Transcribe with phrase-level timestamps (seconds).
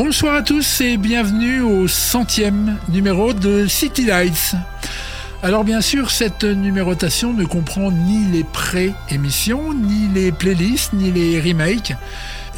[0.00, 4.54] Bonsoir à tous et bienvenue au centième numéro de City Lights.
[5.42, 11.40] Alors bien sûr, cette numérotation ne comprend ni les pré-émissions, ni les playlists, ni les
[11.40, 11.96] remakes.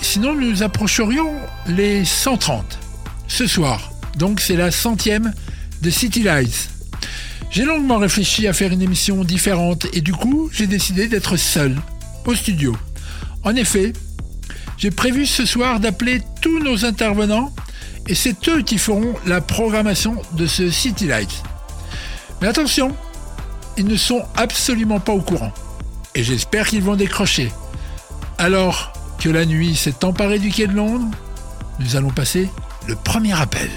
[0.03, 1.35] Sinon, nous approcherions
[1.67, 2.79] les 130
[3.27, 3.91] ce soir.
[4.19, 5.33] Donc c'est la centième
[5.81, 6.69] de City Lights.
[7.51, 11.75] J'ai longuement réfléchi à faire une émission différente et du coup, j'ai décidé d'être seul
[12.27, 12.77] au studio.
[13.45, 13.95] En effet,
[14.81, 17.53] j'ai prévu ce soir d'appeler tous nos intervenants
[18.07, 21.43] et c'est eux qui feront la programmation de ce City Lights.
[22.41, 22.97] Mais attention,
[23.77, 25.53] ils ne sont absolument pas au courant.
[26.15, 27.53] Et j'espère qu'ils vont décrocher.
[28.39, 31.15] Alors que la nuit s'est emparée du quai de Londres,
[31.79, 32.49] nous allons passer
[32.89, 33.69] le premier appel.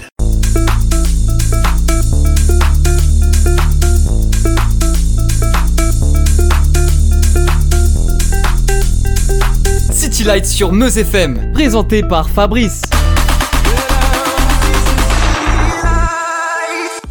[10.24, 12.80] City Lights sur Meuse FM, présenté par Fabrice.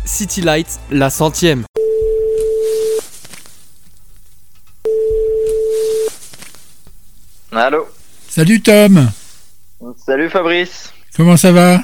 [0.04, 1.64] City Lights, la centième.
[7.52, 7.86] Allô
[8.30, 9.10] Salut Tom,
[10.06, 11.84] Salut Fabrice comment ça va?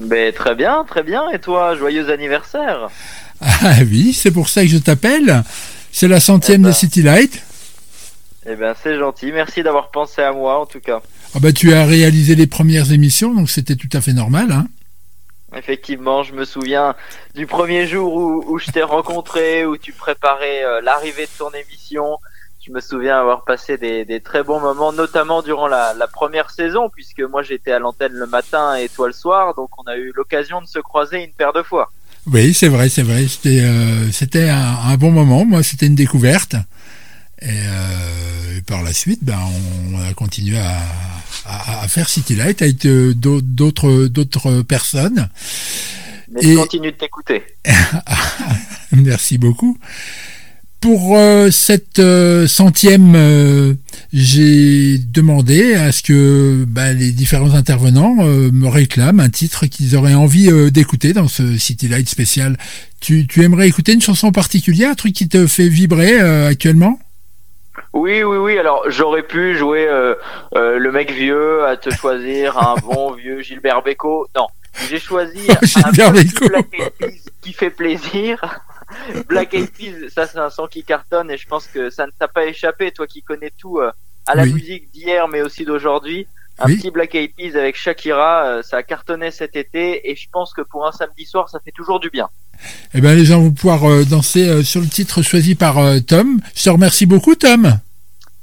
[0.00, 2.88] Ben très bien, très bien, et toi, joyeux anniversaire
[3.42, 5.42] Ah oui, c'est pour ça que je t'appelle.
[5.92, 6.68] C'est la centième Eh ben.
[6.70, 7.42] de City Light.
[8.48, 11.00] Eh ben c'est gentil, merci d'avoir pensé à moi en tout cas.
[11.34, 14.52] Ah bah tu as réalisé les premières émissions, donc c'était tout à fait normal.
[14.52, 14.66] Hein
[15.56, 16.94] Effectivement, je me souviens
[17.34, 21.50] du premier jour où, où je t'ai rencontré, où tu préparais euh, l'arrivée de ton
[21.50, 22.18] émission.
[22.66, 26.50] Je me souviens avoir passé des, des très bons moments, notamment durant la, la première
[26.50, 29.96] saison, puisque moi j'étais à l'antenne le matin et toi le soir, donc on a
[29.96, 31.92] eu l'occasion de se croiser une paire de fois.
[32.26, 33.26] oui, c'est vrai, c'est vrai.
[33.28, 35.44] C'était euh, un, un bon moment.
[35.44, 36.56] Moi, c'était une découverte.
[37.42, 39.38] Et, euh, et par la suite, ben,
[39.92, 40.78] on a continué à,
[41.44, 45.28] à, à faire City Light avec euh, d'au- d'autres d'autres personnes.
[46.32, 47.42] Mais Et- je continue de t'écouter.
[48.92, 49.78] Merci beaucoup.
[50.80, 53.74] Pour euh, cette euh, centième, euh,
[54.12, 59.96] j'ai demandé à ce que bah, les différents intervenants euh, me réclament un titre qu'ils
[59.96, 62.56] auraient envie euh, d'écouter dans ce City Light spécial.
[63.00, 67.00] Tu, tu aimerais écouter une chanson particulière, un truc qui te fait vibrer euh, actuellement?
[67.96, 68.58] Oui, oui, oui.
[68.58, 70.14] Alors, j'aurais pu jouer euh,
[70.54, 74.26] euh, le mec vieux à te choisir un bon vieux Gilbert Bécaud.
[74.36, 74.46] Non,
[74.90, 76.48] j'ai choisi un petit.
[76.48, 78.60] Black Eyed Peas qui fait plaisir.
[79.28, 82.10] Black Eyed Peas, ça c'est un son qui cartonne et je pense que ça ne
[82.18, 83.90] t'a pas échappé, toi qui connais tout euh,
[84.26, 84.52] à la Oui.
[84.52, 86.26] musique d'hier mais aussi d'aujourd'hui.
[86.58, 86.76] Un Oui.
[86.76, 90.60] petit Black Eyed Peas avec Shakira, ça a cartonné cet été et je pense que
[90.62, 92.28] pour un samedi soir, ça fait toujours du bien.
[92.94, 96.40] Eh ben, les gens vont pouvoir danser sur le titre choisi par Tom.
[96.54, 97.78] Je te remercie beaucoup, Tom.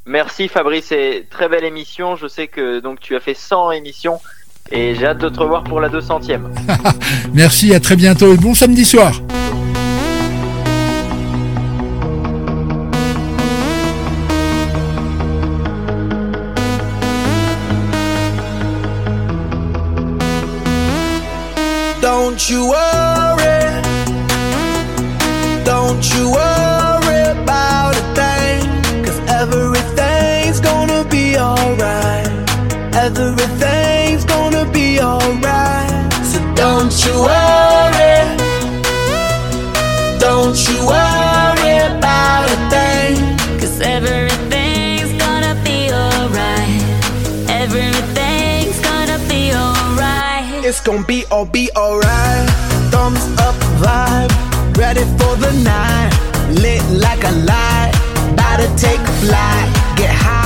[0.06, 2.16] Merci Fabrice et très belle émission.
[2.16, 4.20] Je sais que donc tu as fait 100 émissions
[4.72, 6.42] et j'ai hâte de te revoir pour la 200e.
[7.34, 9.14] Merci, à très bientôt et bon samedi soir.
[22.02, 22.74] Don't you
[40.54, 43.38] don't you worry about a thing.
[43.60, 46.82] Cause everything's gonna be alright.
[47.50, 50.64] Everything's gonna be alright.
[50.64, 52.48] It's gonna be all be alright.
[52.92, 54.32] Thumbs up vibe,
[54.78, 56.12] ready for the night.
[56.62, 57.94] Lit like a light,
[58.34, 59.98] about to take a flight.
[59.98, 60.43] Get high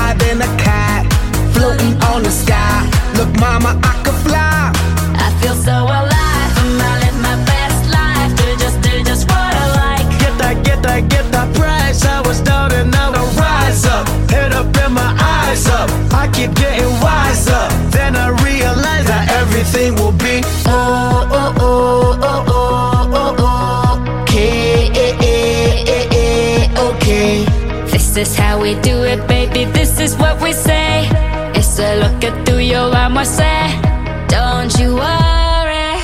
[28.18, 29.66] This is how we do it, baby.
[29.74, 31.08] This is what we say.
[31.54, 33.80] It's a look at through your arm, I say.
[34.28, 36.00] Don't you worry.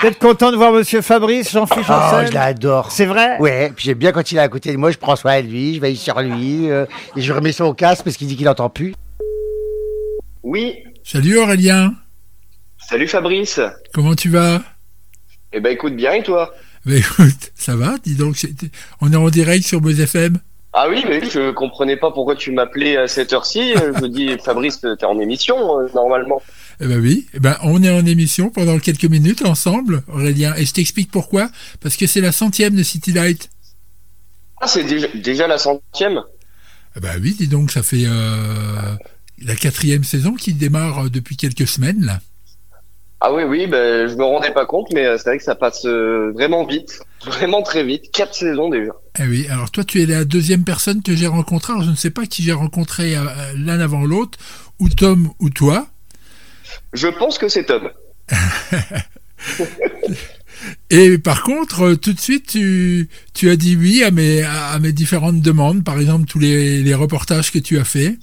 [0.00, 2.90] Vous êtes content de voir Monsieur Fabrice, Jean-Philippe Oh, Janssen je l'adore.
[2.92, 5.16] C'est vrai Ouais, puis j'aime bien quand il est à côté de moi, je prends
[5.16, 8.26] soin de lui, je veille sur lui, euh, et je remets son casque parce qu'il
[8.26, 8.94] dit qu'il entend plus.
[10.42, 11.92] Oui, Salut Aurélien,
[12.88, 13.60] salut Fabrice.
[13.92, 14.62] comment tu vas?
[15.52, 16.54] Eh ben écoute bien et toi?
[16.86, 18.36] Écoute, ça va, dis donc,
[19.00, 20.38] on est en direct sur Buzz FM.
[20.74, 23.74] Ah oui, mais je comprenais pas pourquoi tu m'appelais à cette heure-ci.
[23.74, 26.40] Je dis Fabrice, t'es en émission euh, normalement.
[26.80, 30.64] Eh ben oui, eh ben on est en émission pendant quelques minutes ensemble, Aurélien, et
[30.64, 31.50] je t'explique pourquoi.
[31.80, 33.50] Parce que c'est la centième de City Light.
[34.60, 36.22] Ah, c'est déjà, déjà la centième?
[36.96, 38.94] Eh ben oui, dis donc, ça fait euh,
[39.42, 42.20] la quatrième saison qui démarre euh, depuis quelques semaines là.
[43.24, 45.54] Ah oui, oui, ben, je me rendais pas compte, mais euh, c'est vrai que ça
[45.54, 46.98] passe euh, vraiment vite.
[47.24, 48.10] Vraiment très vite.
[48.10, 48.90] Quatre saisons déjà.
[49.20, 51.72] Eh oui, alors toi tu es la deuxième personne que j'ai rencontrée.
[51.72, 53.20] Alors je ne sais pas qui j'ai rencontré euh,
[53.56, 54.40] l'un avant l'autre,
[54.80, 55.86] ou Tom ou toi.
[56.94, 57.90] Je pense que c'est Tom.
[60.90, 64.90] Et par contre, tout de suite, tu, tu as dit oui à mes, à mes
[64.90, 68.16] différentes demandes, par exemple tous les, les reportages que tu as fait.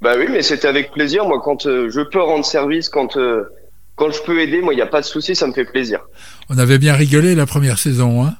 [0.00, 1.26] Bah oui, mais c'était avec plaisir.
[1.26, 3.44] Moi, quand euh, je peux rendre service, quand euh,
[4.00, 6.00] quand je peux aider, moi, il n'y a pas de souci, ça me fait plaisir.
[6.48, 8.34] On avait bien rigolé la première saison, hein.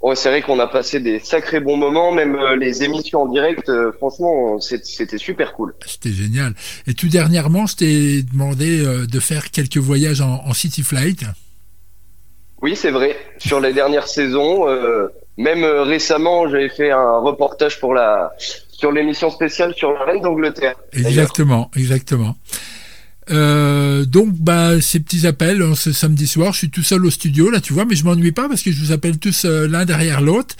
[0.00, 3.26] Ouais, c'est vrai qu'on a passé des sacrés bons moments, même euh, les émissions en
[3.26, 3.68] direct.
[3.68, 5.74] euh, franchement, c'était super cool.
[5.84, 6.54] C'était génial.
[6.86, 11.24] Et tout dernièrement, je t'ai demandé euh, de faire quelques voyages en, en City Flight.
[12.62, 13.16] Oui, c'est vrai.
[13.38, 14.66] Sur les dernières saisons,
[15.36, 20.76] même récemment, j'avais fait un reportage pour la sur l'émission spéciale sur la reine d'Angleterre.
[20.92, 22.36] Exactement, exactement.
[23.30, 27.10] Euh, donc, bah, ces petits appels hein, ce samedi soir, je suis tout seul au
[27.10, 29.66] studio, là, tu vois, mais je m'ennuie pas parce que je vous appelle tous euh,
[29.66, 30.54] l'un derrière l'autre.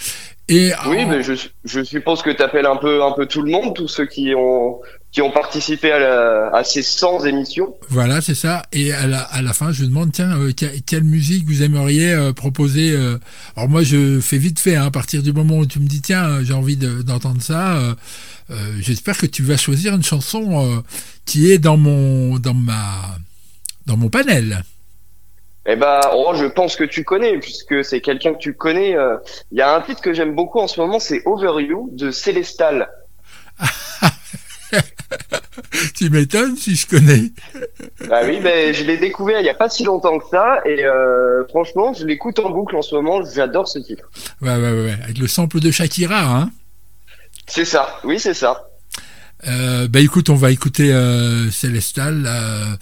[0.49, 1.33] Et Oui, en- mais je,
[1.65, 4.35] je suppose que tu appelles un peu un peu tout le monde, tous ceux qui
[4.35, 4.79] ont
[5.15, 7.77] qui ont participé à, la, à ces 100 émissions.
[7.89, 8.65] Voilà, c'est ça.
[8.73, 12.13] Et à la, à la fin, je demande, tiens, euh, que- quelle musique vous aimeriez
[12.13, 13.19] euh, proposer euh,
[13.57, 14.75] Alors moi, je fais vite fait.
[14.75, 17.79] hein, à partir du moment où tu me dis, tiens, j'ai envie de- d'entendre ça,
[18.81, 20.83] j'espère que tu vas choisir une chanson
[21.25, 23.17] qui est dans mon, dans ma,
[23.87, 24.65] dans mon panel.
[25.67, 28.97] Eh ben, oh, je pense que tu connais, puisque c'est quelqu'un que tu connais.
[29.53, 32.11] Il y a un titre que j'aime beaucoup en ce moment, c'est Over You de
[32.11, 32.89] Célestal.
[35.97, 37.33] tu m'étonnes si je connais.
[38.09, 40.85] Bah oui, ben, je l'ai découvert il y a pas si longtemps que ça, et
[40.85, 43.23] euh, franchement, je l'écoute en boucle en ce moment.
[43.25, 44.11] J'adore ce titre.
[44.41, 46.51] Ouais, ouais, ouais, avec le sample de Shakira, hein.
[47.47, 48.01] C'est ça.
[48.05, 48.69] Oui, c'est ça.
[49.47, 52.77] Euh, bah écoute, on va écouter euh, Célestal, euh,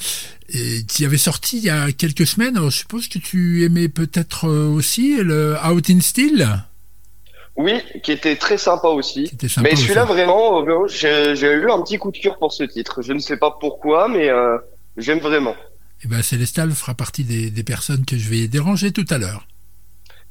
[0.86, 2.56] qui avait sorti il y a quelques semaines.
[2.56, 6.64] Alors, je suppose que tu aimais peut-être aussi le Out in Steel.
[7.56, 9.30] Oui, qui était très sympa aussi.
[9.46, 13.02] Sympa Mais celui-là, vraiment, You, j'ai eu un petit coup de cœur pour ce titre.
[13.02, 14.56] Je ne sais pas pourquoi, mais euh,
[14.96, 15.54] j'aime vraiment.
[16.04, 19.46] Et ben Célestal fera partie des, des personnes que je vais déranger tout à l'heure.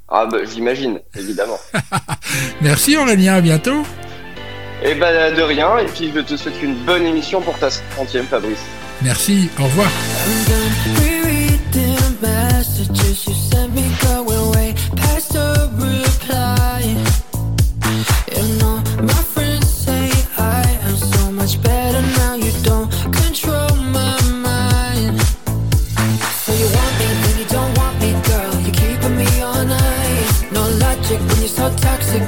[0.09, 1.59] Ah bah, j'imagine, évidemment.
[2.61, 3.83] Merci Aurélien, à bientôt.
[4.83, 8.25] Et ben de rien, et puis je te souhaite une bonne émission pour ta centième,
[8.25, 8.59] Fabrice.
[9.01, 9.89] Merci, au revoir.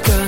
[0.00, 0.23] think of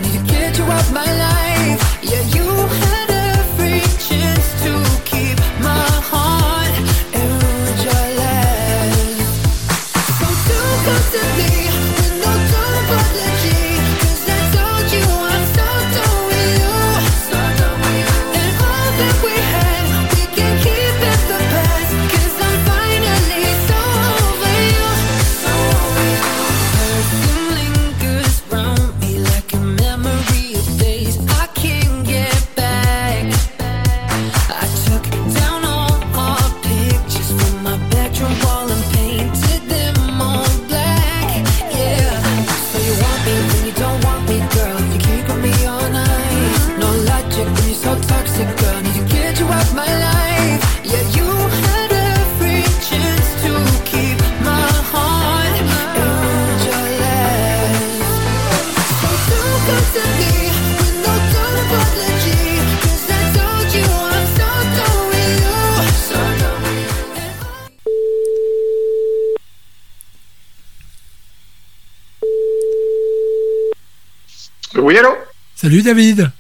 [74.78, 75.11] Oui, allô
[75.54, 76.30] Salut David.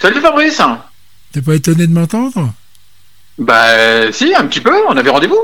[0.00, 0.60] Salut Fabrice
[1.32, 2.52] T'es pas étonné de m'entendre
[3.36, 5.40] Bah si, un petit peu, on avait rendez-vous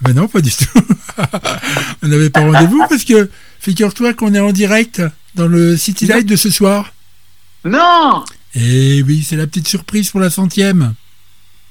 [0.00, 0.80] Ben non, pas du tout.
[2.02, 5.02] On n'avait pas rendez-vous parce que figure-toi qu'on est en direct
[5.34, 6.92] dans le City Light de ce soir.
[7.64, 8.24] Non
[8.54, 10.94] Et oui, c'est la petite surprise pour la centième.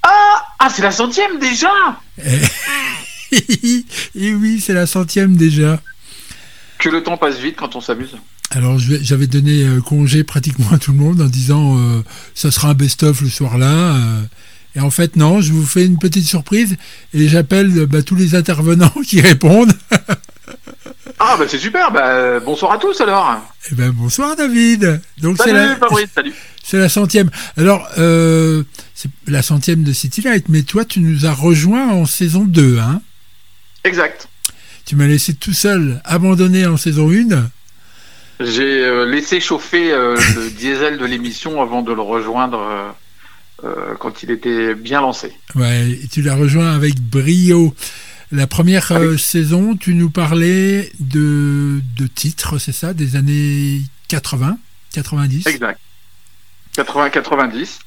[0.03, 1.71] Ah, c'est la centième déjà
[3.31, 3.83] Et
[4.33, 5.79] oui, c'est la centième déjà.
[6.77, 8.17] Que le temps passe vite quand on s'amuse.
[8.51, 12.01] Alors j'avais donné euh, congé pratiquement à tout le monde en disant euh,
[12.33, 13.95] ça sera un best-of le soir-là.
[13.95, 14.21] euh,
[14.75, 16.77] Et en fait, non, je vous fais une petite surprise
[17.13, 19.73] et j'appelle bah, tous les intervenants qui répondent.
[21.19, 21.91] Ah, bah c'est super.
[21.91, 23.41] Bah, bonsoir à tous alors.
[23.71, 25.01] Eh ben, bonsoir David.
[25.19, 26.33] Donc Salut la, Fabrice, salut.
[26.63, 27.31] c'est la centième.
[27.57, 28.63] Alors, euh,
[28.93, 32.77] c'est la centième de City Light, mais toi, tu nous as rejoint en saison 2,
[32.77, 33.01] hein
[33.83, 34.27] Exact.
[34.85, 37.49] Tu m'as laissé tout seul, abandonné en saison 1.
[38.39, 42.93] J'ai euh, laissé chauffer euh, le diesel de l'émission avant de le rejoindre
[43.63, 45.33] euh, quand il était bien lancé.
[45.55, 47.73] Ouais, tu l'as rejoint avec brio.
[48.31, 54.57] La première euh, saison, tu nous parlais de, de titres, c'est ça, des années 80,
[54.93, 55.79] 90 Exact.
[56.75, 57.79] 80-90.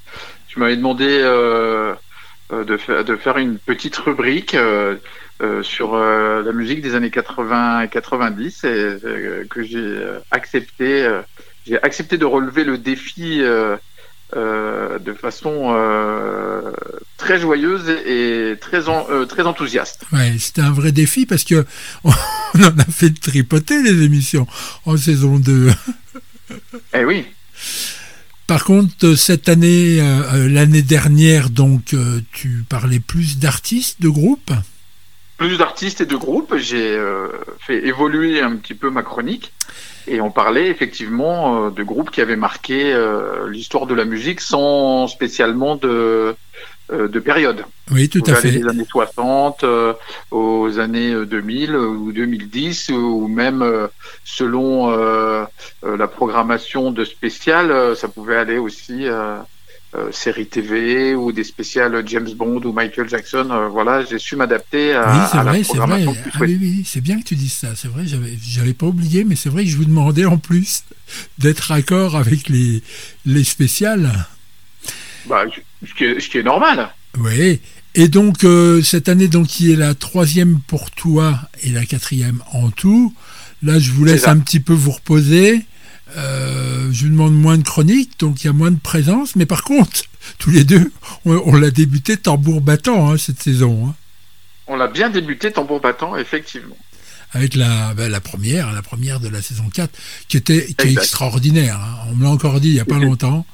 [0.49, 4.57] Tu m'avais demandé de, fa- de faire une petite rubrique
[5.41, 10.19] euh, sur euh, la musique des années 80 et 90 et euh, que j'ai euh,
[10.31, 11.09] accepté.
[11.67, 13.41] j'ai accepté de relever le défi
[14.35, 15.75] de façon
[17.17, 20.05] très joyeuse et très, en- très enthousiaste.
[20.13, 21.65] Ouais, c'était un vrai défi parce que
[22.05, 24.47] on en a fait tripoter les émissions
[24.87, 25.71] en saison 2.
[26.95, 27.25] Eh oui.
[28.49, 29.99] Par contre, cette année,
[30.49, 31.95] l'année dernière, donc,
[32.33, 34.51] tu parlais plus d'artistes, de groupes.
[35.41, 36.55] Plus d'artistes et de groupes.
[36.59, 37.29] J'ai euh,
[37.61, 39.55] fait évoluer un petit peu ma chronique
[40.07, 44.43] et on parlait effectivement euh, de groupes qui avaient marqué euh, l'histoire de la musique
[44.43, 46.35] sans spécialement de,
[46.91, 47.65] de période.
[47.91, 48.51] Oui, tout à fait.
[48.51, 49.95] des années 60 euh,
[50.31, 53.89] aux années euh, 2000 ou 2010 ou même
[54.25, 59.07] selon la programmation de spéciales, euh, ça pouvait aller aussi
[60.13, 63.49] séries TV ou des spéciales James Bond ou Michael Jackson.
[63.51, 66.05] euh, voilà, j'ai su m'adapter à, Oui, c'est à la vrai, c'est vrai.
[66.05, 67.75] programmation que tu Ah oui, oui, c'est bien que tu dises ça.
[67.75, 70.85] C'est vrai, j'avais, j'avais pas oublié, mais c'est vrai que je vous demandais en plus
[71.39, 72.83] d'être raccord avec les,
[73.27, 74.11] les spéciales.
[75.27, 75.45] Bah,
[75.87, 76.89] ce, qui est, ce qui est normal.
[77.19, 77.61] Oui.
[77.97, 82.43] Et donc, euh, cette année, donc, qui est la troisième pour toi et la quatrième
[82.53, 83.13] en tout,
[83.65, 85.63] là, je vous laisse C'est un petit peu vous reposer.
[86.17, 89.37] Euh, je demande moins de chroniques, donc il y a moins de présence.
[89.37, 90.03] Mais par contre,
[90.39, 90.91] tous les deux,
[91.25, 93.89] on, on l'a débuté tambour battant hein, cette saison.
[93.89, 93.95] hein.
[94.67, 96.77] On l'a bien débuté tambour battant, effectivement.
[97.33, 99.91] avec la, ben, la première, la première de la saison 4,
[100.29, 101.03] qui était qui est Exact.
[101.03, 101.77] extraordinaire.
[101.81, 102.07] hein.
[102.11, 103.47] On me l'a encore dit il y a pas longtemps.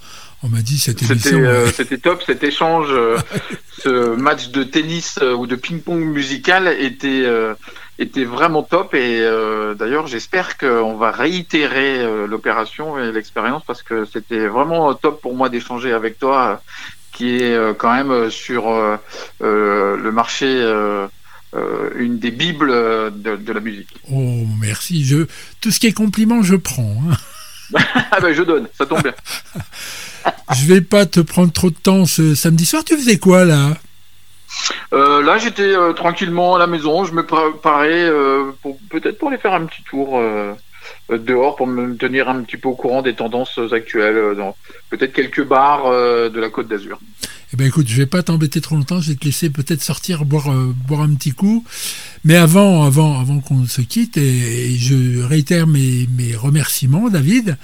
[0.43, 1.39] On m'a dit cette C'était émission.
[1.41, 3.17] euh, c'était top, cet échange, euh,
[3.83, 7.25] ce match de tennis ou de ping-pong musical était
[7.99, 13.83] était vraiment top et euh, d'ailleurs j'espère qu'on va réitérer euh, l'opération et l'expérience parce
[13.83, 16.61] que c'était vraiment top pour moi d'échanger avec toi
[17.12, 18.65] qui est euh, quand même sur
[19.41, 20.47] le marché
[21.55, 23.88] euh, une des bibles de, de la musique.
[24.12, 25.05] Oh, merci.
[25.05, 25.26] Je,
[25.61, 26.97] tout ce qui est compliment, je prends.
[27.09, 27.17] hein.
[28.11, 29.15] ah ben je donne, ça tombe bien.
[30.55, 32.85] Je vais pas te prendre trop de temps ce samedi soir.
[32.85, 33.76] Tu faisais quoi là?
[34.93, 37.05] Euh, là, j'étais euh, tranquillement à la maison.
[37.05, 38.53] Je me préparais euh,
[38.91, 40.21] peut-être pour aller faire un petit tour
[41.09, 44.57] dehors pour me tenir un petit peu au courant des tendances actuelles dans
[44.91, 46.99] peut-être quelques bars de la Côte d'Azur.
[47.53, 49.01] Eh ben écoute, je vais pas t'embêter trop longtemps.
[49.01, 50.51] Je vais te laisser peut-être sortir boire
[50.87, 51.65] boire un petit coup.
[52.25, 57.57] Mais avant, avant, avant qu'on se quitte, et, et je réitère mes, mes remerciements, David.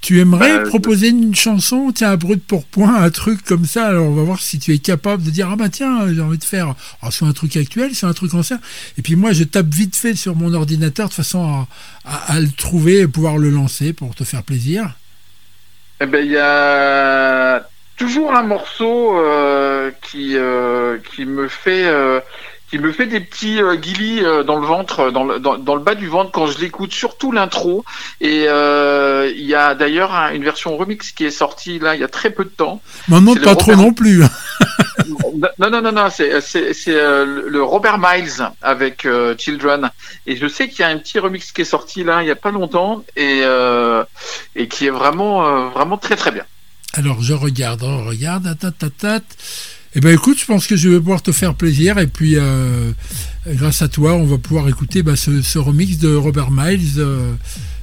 [0.00, 3.88] Tu aimerais Bah, proposer une chanson, tiens, à brut pour point, un truc comme ça.
[3.88, 6.38] Alors, on va voir si tu es capable de dire, ah bah tiens, j'ai envie
[6.38, 8.60] de faire, alors, soit un truc actuel, soit un truc ancien.
[8.96, 11.68] Et puis moi, je tape vite fait sur mon ordinateur de façon à,
[12.06, 14.94] à- à le trouver et pouvoir le lancer pour te faire plaisir.
[16.00, 17.62] Eh ben, il y a
[17.96, 22.20] toujours un morceau euh, qui euh, qui me fait euh,
[22.70, 25.74] qui me fait des petits euh, guilis euh, dans le ventre, dans le, dans, dans
[25.74, 27.84] le bas du ventre quand je l'écoute, surtout l'intro.
[28.20, 32.00] Et euh, il y a d'ailleurs un- une version remix qui est sortie là il
[32.00, 32.80] y a très peu de temps.
[33.34, 34.22] Le pas trop Robert- non plus.
[35.58, 39.90] Non, non, non, non, c'est, c'est, c'est euh, le- Robert Miles avec euh, Children.
[40.26, 42.30] Et je sais qu'il y a un petit remix qui est sorti là il y
[42.30, 44.04] a pas longtemps et, euh,
[44.56, 46.44] et qui est vraiment, euh, vraiment très très bien.
[46.94, 49.20] Alors, je regarde, je regarde, atat, atat.
[49.96, 52.92] Eh ben écoute, je pense que je vais pouvoir te faire plaisir et puis euh,
[53.46, 57.32] grâce à toi, on va pouvoir écouter bah, ce, ce remix de Robert Miles euh,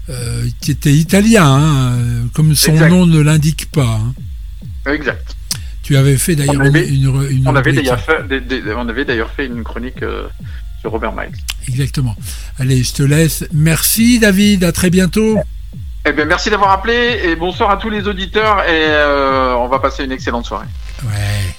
[0.09, 1.97] euh, qui était italien, hein,
[2.33, 2.89] comme son Exact.
[2.89, 3.99] nom ne l'indique pas.
[4.01, 4.13] hein.
[4.93, 5.35] Exact.
[5.83, 8.17] Tu avais fait d'ailleurs une, une, une On avait d'ailleurs fait,
[8.75, 9.99] on avait d'ailleurs fait une chronique
[10.81, 11.35] sur Robert Miles.
[11.67, 12.15] Exactement.
[12.57, 13.45] Allez, je te laisse.
[13.53, 15.37] Merci David, à très bientôt.
[16.05, 18.85] Eh bien, merci d'avoir appelé et bonsoir à tous les auditeurs et
[19.57, 20.67] on va passer une excellente soirée.
[21.03, 21.55] Ouais.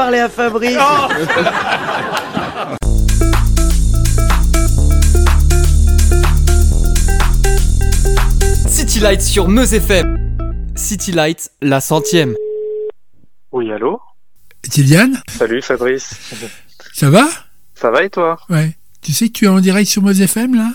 [0.00, 0.78] Parler à Fabrice.
[8.66, 10.16] City Lights sur Meuse FM.
[10.74, 12.34] City Lights, la centième.
[13.52, 14.00] Oui, allô?
[14.70, 16.14] Kylian, Salut Fabrice.
[16.94, 17.28] ça va?
[17.74, 18.38] Ça va et toi?
[18.48, 18.74] Ouais.
[19.02, 20.70] Tu sais que tu es en direct sur Mos FM là?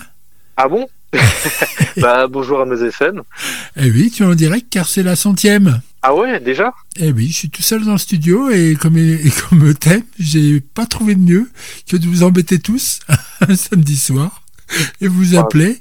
[0.56, 0.86] Ah bon?
[1.96, 3.22] Bah bonjour à mes FM.
[3.76, 5.80] Eh oui, tu es en direct car c'est la centième.
[6.02, 6.72] Ah ouais, déjà?
[6.96, 10.60] Eh oui, je suis tout seul dans le studio et comme, et comme thème, j'ai
[10.60, 11.50] pas trouvé de mieux
[11.88, 13.00] que de vous embêter tous
[13.48, 14.42] un samedi soir
[15.00, 15.80] et vous appeler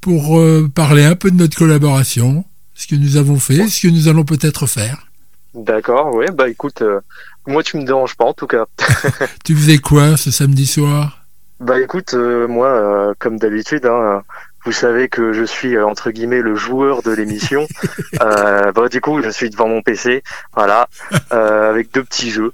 [0.00, 2.44] pour euh, parler un peu de notre collaboration,
[2.74, 5.06] ce que nous avons fait, ce que nous allons peut-être faire.
[5.54, 7.00] D'accord, ouais, bah écoute, euh,
[7.46, 8.66] moi tu me déranges pas en tout cas.
[9.44, 11.24] Tu faisais quoi ce samedi soir?
[11.60, 14.22] Bah écoute, euh, moi, comme d'habitude, hein,
[14.64, 17.66] vous savez que je suis euh, entre guillemets le joueur de l'émission.
[18.22, 20.22] euh, bah du coup, je suis devant mon PC,
[20.54, 20.88] voilà,
[21.32, 22.52] euh, avec deux petits jeux.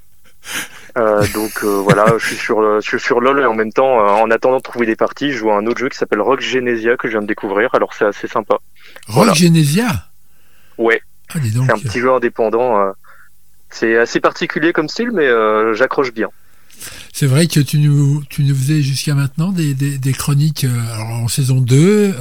[0.97, 4.29] Euh, donc voilà, je suis sur je suis sur LoL et en même temps, en
[4.31, 6.97] attendant de trouver des parties, je joue à un autre jeu qui s'appelle Rock Genesia
[6.97, 7.73] que je viens de découvrir.
[7.75, 8.55] Alors c'est assez sympa.
[8.55, 8.61] Rock
[9.07, 9.33] Voilà.
[9.33, 9.87] Genesia?
[10.77, 11.01] Ouais,
[11.33, 12.91] Ah, c'est un petit jeu indépendant.
[13.69, 15.27] c'est assez particulier comme style, mais
[15.75, 16.27] j'accroche bien.
[17.13, 20.93] C'est vrai que tu nous, tu nous faisais jusqu'à maintenant des, des, des chroniques euh,
[20.93, 22.13] alors en saison 2 euh,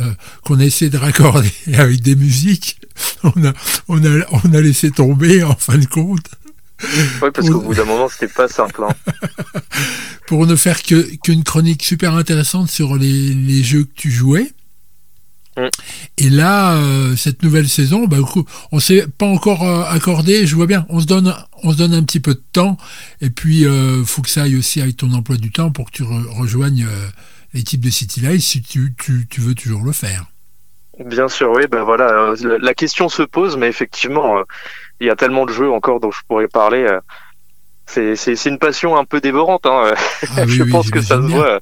[0.45, 2.77] qu'on a essayé de raccorder avec des musiques.
[3.23, 3.53] On a,
[3.89, 6.27] on, a, on a laissé tomber en fin de compte
[7.21, 8.83] Ouais, parce qu'au bout d'un moment, c'était pas simple.
[8.89, 8.95] Hein.
[10.27, 14.53] pour ne faire que qu'une chronique super intéressante sur les, les jeux que tu jouais.
[16.17, 18.17] Et là, euh, cette nouvelle saison, bah,
[18.73, 20.47] on s'est pas encore euh, accordé.
[20.47, 20.87] Je vois bien.
[20.89, 22.77] On se donne, on se donne un petit peu de temps.
[23.21, 25.97] Et puis, euh, faut que ça aille aussi avec ton emploi du temps pour que
[25.97, 27.09] tu re- rejoignes euh,
[27.53, 30.27] l'équipe de City Life si tu, tu, tu veux toujours le faire.
[31.05, 34.37] Bien sûr, oui, ben voilà, la- question se pose, mais effectivement,
[35.01, 36.87] il y a tellement de jeux encore dont je pourrais parler.
[37.87, 38.15] c'est,
[38.47, 39.65] une passion un peu dévorante.
[39.67, 39.95] Hein.
[40.37, 41.61] Ah je oui, pense que ça se voit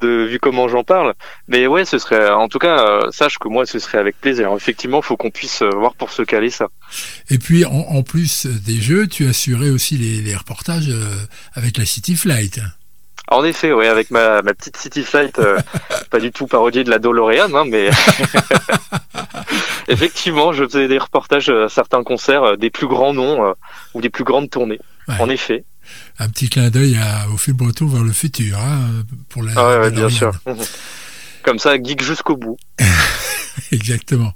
[0.00, 1.14] de vu comment j'en parle.
[1.48, 4.52] Mais ouais, ce serait, en tout cas, euh, sache que moi, ce serait avec plaisir.
[4.56, 6.68] Effectivement, faut qu'on puisse euh, voir pour se caler ça.
[7.30, 11.14] Et puis, en, en plus des jeux, tu assurais aussi les, les reportages euh,
[11.54, 12.60] avec la City Flight.
[13.28, 15.58] En effet, ouais, avec ma, ma petite City Flight, euh,
[16.10, 17.88] pas du tout parodiée de la DeLorean, hein, mais
[19.88, 23.52] effectivement, je faisais des reportages à certains concerts des plus grands noms euh,
[23.94, 24.80] ou des plus grandes tournées.
[25.08, 25.14] Ouais.
[25.18, 25.64] En effet.
[26.18, 26.98] Un petit clin d'œil
[27.32, 28.88] au film Retour vers le futur, hein,
[29.28, 29.52] pour la.
[29.56, 30.32] Ah ouais, bien sûr.
[31.42, 32.56] Comme ça, geek jusqu'au bout.
[33.72, 34.32] Exactement.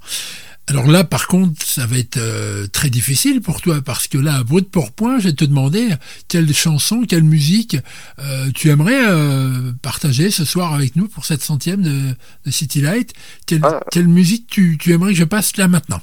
[0.69, 4.35] Alors là, par contre, ça va être euh, très difficile pour toi parce que là,
[4.35, 5.87] à brut pour point, je vais te demander
[6.27, 7.77] quelle chanson, quelle musique
[8.19, 12.13] euh, tu aimerais euh, partager ce soir avec nous pour cette centième de,
[12.45, 13.13] de City Light.
[13.45, 13.79] Quelle, Ah.
[13.91, 16.01] quelle musique tu, tu aimerais que je passe là maintenant?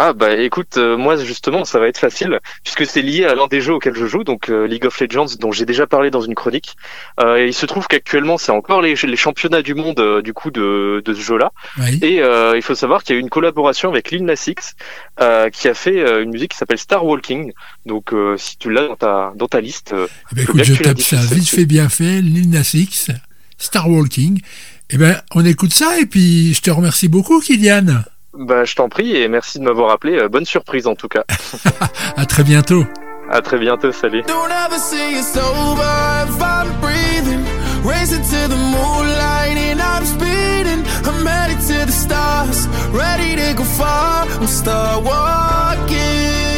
[0.00, 3.48] Ah bah écoute, euh, moi justement, ça va être facile puisque c'est lié à l'un
[3.48, 6.20] des jeux auxquels je joue, donc euh, League of Legends, dont j'ai déjà parlé dans
[6.20, 6.76] une chronique.
[7.18, 10.32] Euh, et il se trouve qu'actuellement, c'est encore les, les championnats du monde euh, du
[10.32, 11.50] coup de, de ce jeu-là.
[11.78, 11.98] Oui.
[12.00, 14.76] Et euh, il faut savoir qu'il y a eu une collaboration avec Lil Nas X
[15.20, 17.52] euh, qui a fait une musique qui s'appelle Star Walking.
[17.84, 19.92] Donc euh, si tu l'as dans ta dans ta liste,
[20.30, 23.10] Eh ben, écoute, je tape ça vite fait, bien fait, Lil Nas X,
[23.58, 24.40] Star Walking.
[24.90, 28.04] Eh ben, on écoute ça et puis je te remercie beaucoup, Kylian.
[28.38, 30.16] Bah je t'en prie et merci de m'avoir appelé.
[30.16, 31.24] Euh, bonne surprise en tout cas.
[32.16, 32.86] À très bientôt.
[33.30, 34.22] À très bientôt, salut.
[34.22, 35.82] Don't ever see it's over
[36.24, 37.44] if I'm breathing.
[37.84, 40.84] Racing to the moonlight and I'm speeding.
[41.04, 44.26] I'm headed to the stars, ready to go far.
[44.40, 46.57] I'm start walking.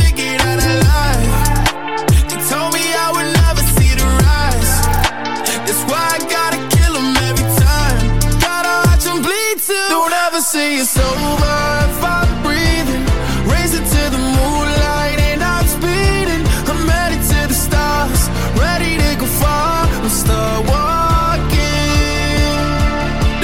[10.41, 13.05] say it's over if I'm breathing.
[13.45, 16.43] Racing to the moonlight and I'm speeding.
[16.65, 19.85] I'm headed to the stars, ready to go far.
[19.85, 21.61] I'm start walking.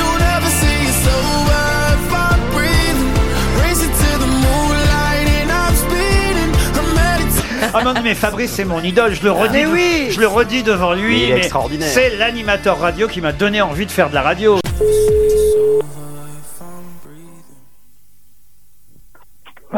[0.01, 1.63] Don't ever say it's over
[1.97, 3.13] if I'm breathing.
[3.61, 6.51] Racing to the moonlight and I'm speeding.
[6.79, 9.53] I'm headed to Ah non, mais Fabrice, c'est mon idole, je le redis.
[9.53, 11.17] Mais oui Je le redis devant lui.
[11.17, 11.89] Mais il est mais extraordinaire.
[11.93, 14.59] C'est l'animateur radio qui m'a donné envie de faire de la radio.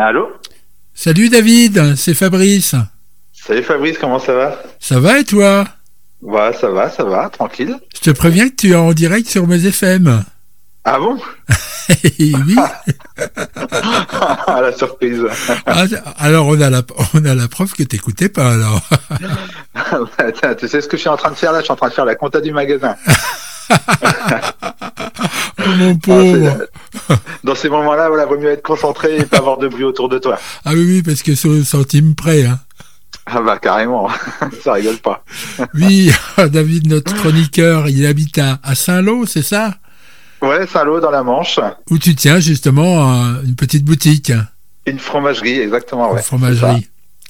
[0.01, 0.29] Allô
[0.93, 2.73] Salut David, c'est Fabrice.
[3.33, 4.62] Salut Fabrice, comment ça va?
[4.79, 5.65] Ça va et toi?
[6.21, 7.75] Ouais, ça va, ça va, tranquille.
[7.93, 10.23] Je te préviens que tu es en direct sur mes FM.
[10.85, 11.17] Ah bon?
[12.19, 12.33] Oui.
[14.47, 15.25] Ah, la surprise.
[15.65, 15.83] Ah,
[16.17, 16.81] alors on a la,
[17.13, 18.81] on a la preuve que t'écoutais pas alors.
[20.39, 21.59] Tiens, tu sais ce que je suis en train de faire là?
[21.59, 22.95] Je suis en train de faire la compta du magasin.
[25.77, 26.65] Mon pauvre.
[27.43, 30.17] Dans ces moments-là, voilà, vaut mieux être concentré et pas avoir de bruit autour de
[30.17, 30.39] toi.
[30.65, 32.45] Ah oui, oui, parce que c'est au centime près.
[32.45, 32.60] Hein.
[33.25, 34.10] Ah bah carrément,
[34.63, 35.23] ça rigole pas.
[35.75, 39.75] Oui, David, notre chroniqueur, il habite à, à Saint-Lô, c'est ça?
[40.41, 41.60] Ouais, Saint-Lô dans la Manche.
[41.91, 44.32] Où tu tiens justement euh, une petite boutique.
[44.88, 46.12] Une fromagerie, exactement.
[46.12, 46.88] Ouais, Une fromagerie.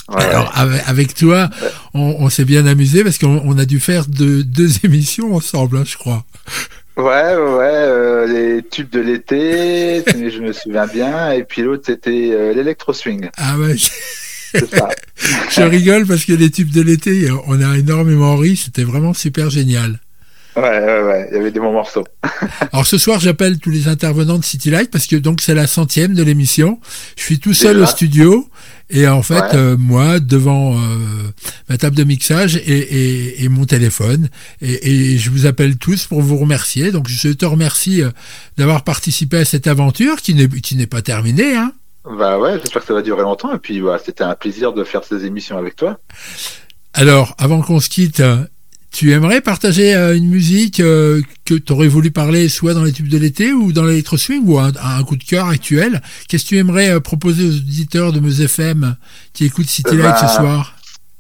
[0.08, 1.50] Ouais, Alors avec, avec toi,
[1.94, 5.78] on, on s'est bien amusé parce qu'on on a dû faire deux, deux émissions ensemble,
[5.78, 6.24] hein, je crois.
[6.98, 12.32] Ouais, ouais, euh, les tubes de l'été, je me souviens bien, et puis l'autre c'était
[12.34, 13.30] euh, l'électro swing.
[13.38, 13.78] Ah ouais.
[13.78, 14.90] Ça.
[15.50, 19.50] je rigole parce que les tubes de l'été, on a énormément ri, c'était vraiment super
[19.50, 20.00] génial.
[20.62, 22.04] Ouais, ouais, ouais, il y avait des bons morceaux.
[22.74, 25.68] Alors ce soir, j'appelle tous les intervenants de City Light parce que donc c'est la
[25.68, 26.80] centième de l'émission.
[27.18, 28.50] Je suis tout seul Déjà au studio
[28.90, 29.56] et en fait, Ouais.
[29.56, 30.78] euh, moi, devant euh,
[31.70, 34.30] ma table de mixage et, et, et mon téléphone,
[34.62, 36.92] et, et je vous appelle tous pour vous remercier.
[36.92, 38.10] Donc je te remercie euh,
[38.58, 41.56] d'avoir participé à cette aventure qui n'est pas terminée.
[41.56, 41.74] Hein.
[42.18, 44.84] Bah ouais, j'espère que ça va durer longtemps, et puis voilà, c'était un plaisir de
[44.84, 46.00] faire ces émissions avec toi.
[46.94, 48.24] Alors, avant qu'on se quitte,
[48.92, 52.92] tu aimerais partager euh, une musique euh, que tu aurais voulu parler soit dans les
[52.92, 56.02] tubes de l'été ou dans l'électro swing ou un, un coup de cœur actuel?
[56.28, 58.96] Qu'est-ce que tu aimerais euh, proposer aux auditeurs de Meuse FM
[59.34, 60.76] qui écoutent City Light Bah, ce soir?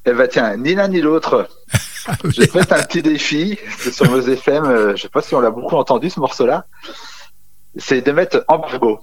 [0.06, 1.48] Eh bah tiens, ni l'un ni l'autre.
[2.30, 3.58] J'ai fait un petit défi
[3.92, 6.66] sur vos FM, je sais pas si on l'a beaucoup entendu ce morceau-là.
[7.78, 9.00] C'est de mettre embargo.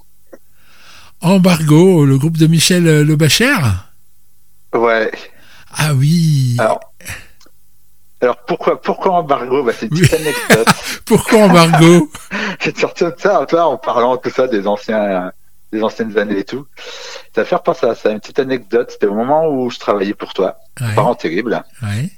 [1.21, 3.55] Embargo, le groupe de Michel Lebacher?
[4.73, 5.11] Ouais.
[5.75, 6.79] Ah oui Alors,
[8.21, 9.63] alors pourquoi, pourquoi embargo?
[9.63, 10.13] Bah, C'est une petite
[10.49, 10.67] anecdote.
[11.05, 12.09] Pourquoi embargo?
[12.59, 15.31] J'ai sorti de ça, toi, en parlant tout ça des anciens,
[15.71, 16.65] des anciennes années et tout.
[17.35, 18.09] Ça va faire penser à ça.
[18.09, 18.89] Une petite anecdote.
[18.91, 20.57] C'était au moment où je travaillais pour toi.
[20.81, 20.95] Ouais.
[20.95, 21.63] Parents terribles.
[21.83, 22.09] Ouais.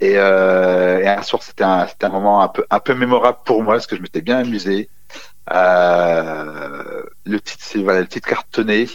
[0.00, 3.38] Et, euh, et un soir, c'était un, c'était un moment un peu, un peu mémorable
[3.44, 4.88] pour moi parce que je m'étais bien amusé.
[5.52, 8.88] Euh, le titre, c'est voilà, le titre cartonné.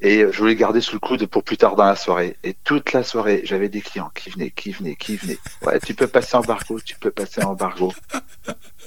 [0.00, 2.36] Et je voulais garder sous le coude pour plus tard dans la soirée.
[2.44, 5.38] Et toute la soirée, j'avais des clients qui venaient, qui venaient, qui venaient.
[5.62, 7.92] Ouais, tu peux passer embargo, tu peux passer embargo.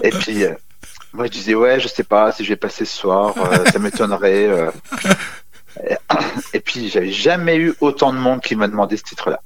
[0.04, 0.54] Et puis, euh,
[1.12, 3.80] moi, je disais, ouais, je sais pas si je vais passer ce soir, euh, ça
[3.80, 4.48] m'étonnerait.
[4.48, 4.72] euh.
[5.90, 5.96] Et,
[6.54, 9.42] et puis, j'avais jamais eu autant de monde qui m'a demandé ce titre-là.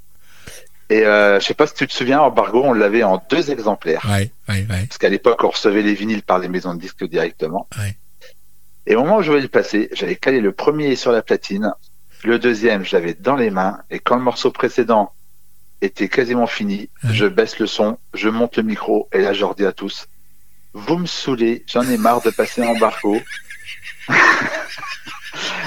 [0.91, 4.05] Et euh, je sais pas si tu te souviens, embargo, on l'avait en deux exemplaires.
[4.07, 4.85] Ouais, ouais, ouais.
[4.87, 7.67] Parce qu'à l'époque, on recevait les vinyles par les maisons de disques directement.
[7.79, 7.97] Ouais.
[8.87, 11.73] Et au moment où je voulais le passer, j'avais calé le premier sur la platine,
[12.23, 15.13] le deuxième, je l'avais dans les mains, et quand le morceau précédent
[15.81, 19.55] était quasiment fini, je baisse le son, je monte le micro, et là, je leur
[19.55, 20.07] dis à tous,
[20.73, 23.19] vous me saoulez, j'en ai marre de passer embargo.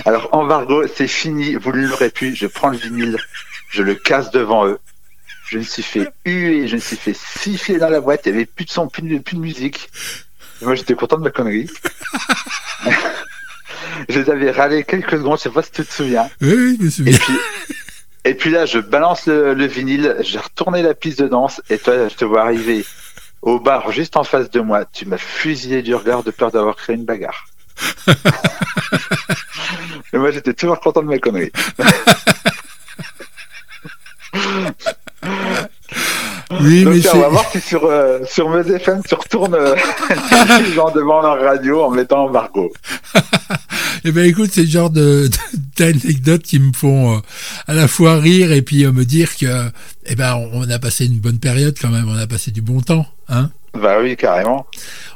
[0.04, 3.18] Alors, embargo, c'est fini, vous l'aurez pu, je prends le vinyle,
[3.70, 4.78] je le casse devant eux.
[5.46, 8.38] Je me suis fait huer, je me suis fait siffler dans la boîte, il n'y
[8.38, 9.88] avait plus de son, plus de, plus de musique.
[10.62, 11.70] Moi, j'étais content de ma connerie.
[14.08, 16.28] je les avais râlés quelques secondes, je sais pas si tu te souviens.
[16.40, 17.14] Oui, oui, je me souviens.
[17.14, 17.38] Et puis,
[18.24, 21.78] et puis là, je balance le, le vinyle, j'ai retourné la piste de danse, et
[21.78, 22.84] toi, je te vois arriver
[23.42, 24.84] au bar juste en face de moi.
[24.84, 27.46] Tu m'as fusillé du regard de peur d'avoir créé une bagarre.
[30.12, 31.52] et moi, j'étais toujours content de ma connerie.
[36.50, 39.74] Oui, Donc, mais on va voir si sur, euh, sur Meuse FM, tu retournes euh,
[40.60, 42.72] les gens devant leur radio en mettant embargo.
[44.04, 45.28] Eh ben écoute, c'est le genre de
[45.76, 47.20] d'anecdotes qui me font euh,
[47.66, 49.46] à la fois rire et puis euh, me dire que
[50.06, 52.80] eh ben on a passé une bonne période quand même, on a passé du bon
[52.80, 53.50] temps, hein.
[53.74, 54.66] Bah oui, carrément.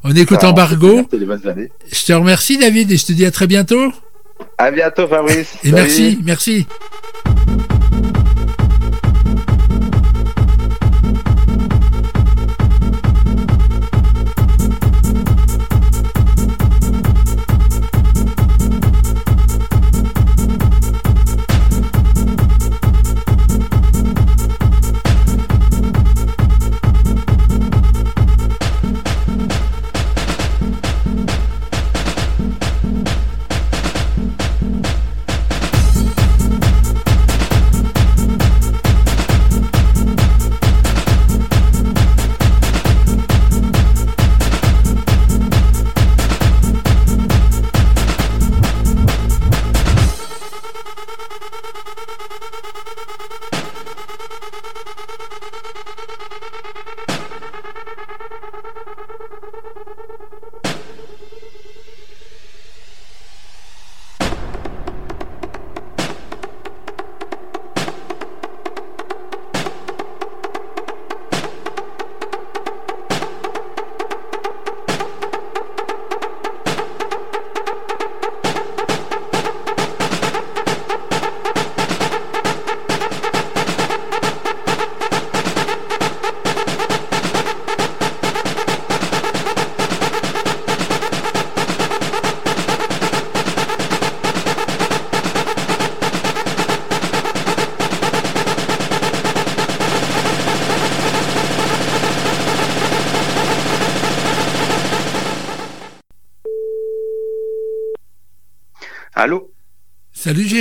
[0.04, 1.08] On écoute Carrément, Embargo.
[1.12, 3.92] Je te remercie David et je te dis à très bientôt.
[4.58, 5.54] À bientôt, Fabrice.
[5.62, 5.72] Et Salut.
[5.72, 6.66] merci, merci.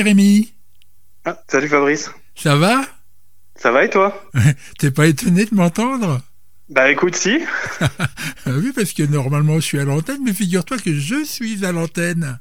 [0.02, 0.54] Salut Jérémy.
[1.26, 2.10] Ah, Salut Fabrice.
[2.34, 2.82] Ça va?
[3.56, 4.20] Ça va et toi?
[4.80, 6.20] T'es pas étonné de m'entendre?
[6.70, 7.38] Bah écoute, si.
[8.48, 12.40] Oui, parce que normalement je suis à l'antenne, mais figure-toi que je suis à l'antenne.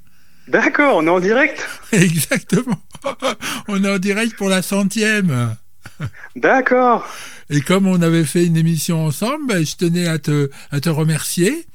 [0.49, 2.81] D'accord, on est en direct Exactement.
[3.69, 5.55] On est en direct pour la centième.
[6.37, 7.07] D'accord.
[7.51, 10.89] Et comme on avait fait une émission ensemble, ben, je tenais à te, à te
[10.89, 11.67] remercier.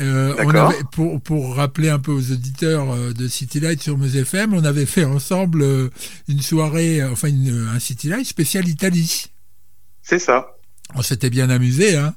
[0.00, 3.96] Euh, on avait, pour, pour rappeler un peu aux auditeurs euh, de City Light sur
[3.96, 5.90] Meuse FM, on avait fait ensemble euh,
[6.28, 9.26] une soirée, enfin une- un City Light spécial Italie.
[10.02, 10.48] C'est ça.
[10.94, 12.14] On s'était bien amusé, hein.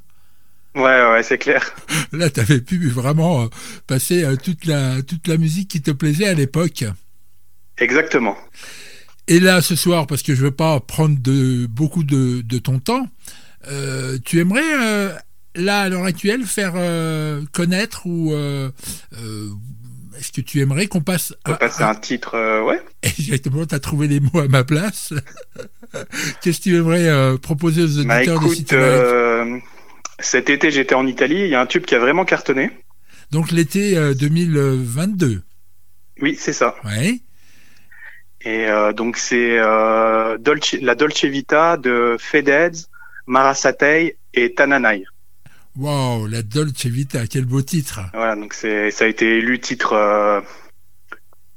[0.76, 1.74] Ouais, ouais, c'est clair.
[2.12, 3.50] Là, tu avais pu vraiment
[3.88, 6.86] passer toute, la, toute la musique qui te plaisait à l'époque.
[7.78, 8.38] Exactement.
[9.28, 12.80] Et là, ce soir, parce que je veux pas prendre de, beaucoup de, de ton
[12.80, 13.08] temps,
[13.68, 15.14] euh, tu aimerais, euh,
[15.56, 18.34] là, à l'heure actuelle, faire euh, connaître ou...
[18.34, 18.70] euh,
[19.22, 19.50] euh,
[20.18, 21.34] est-ce que tu aimerais qu'on passe...
[21.48, 22.36] On va passer un titre,
[22.66, 22.82] ouais.
[23.04, 25.14] Exactement, tu as trouvé les mots à ma place.
[26.42, 29.58] Qu'est-ce que tu aimerais proposer aux Bah auditeurs de écoute, euh,
[30.20, 32.70] cet été j'étais en Italie, il y a un tube qui a vraiment cartonné.
[33.32, 35.42] Donc l'été euh, 2022.
[36.22, 36.76] Oui, c'est ça.
[36.84, 37.22] Ouais.
[38.42, 42.72] Et donc c'est la Dolce Vita de Fedez,
[43.28, 45.06] Marasatei et Tananai.
[45.80, 48.02] Wow, la Dolce Vita, quel beau titre.
[48.14, 50.42] Voilà, donc c'est ça a été élu titre euh,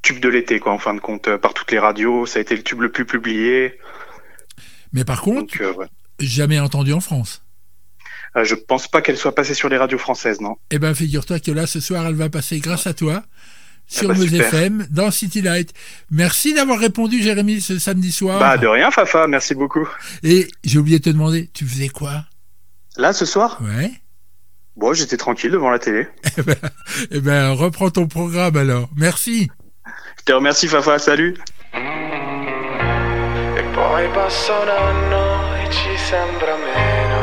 [0.03, 2.43] tube de l'été quoi en fin de compte euh, par toutes les radios, ça a
[2.43, 3.79] été le tube le plus publié.
[4.93, 5.87] Mais par contre, Donc euh, ouais.
[6.21, 7.43] jamais entendu en France.
[8.37, 10.57] Euh, je pense pas qu'elle soit passée sur les radios françaises, non.
[10.71, 13.23] Eh ben, figure-toi que là, ce soir, elle va passer grâce à toi
[13.87, 14.55] sur bah, Meuse super.
[14.55, 15.73] FM dans City Light.
[16.11, 18.39] Merci d'avoir répondu, Jérémy, ce samedi soir.
[18.39, 19.89] Bah de rien Fafa, merci beaucoup.
[20.23, 22.25] Et j'ai oublié de te demander, tu faisais quoi?
[22.97, 23.61] Là ce soir?
[23.61, 23.91] Ouais.
[24.77, 26.07] Bon, j'étais tranquille devant la télé.
[27.11, 28.89] Eh ben, reprends ton programme alors.
[28.97, 29.51] Merci.
[30.19, 31.37] Je te remercie Fafa, salut.
[31.75, 37.21] E poi passa un anno e ci sembra meno.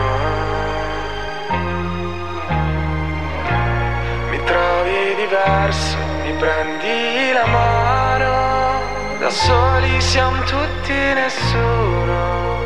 [4.32, 9.18] Mi trovi diverso, mi prendi la mano.
[9.20, 12.58] Da soli siamo tutti nessuno.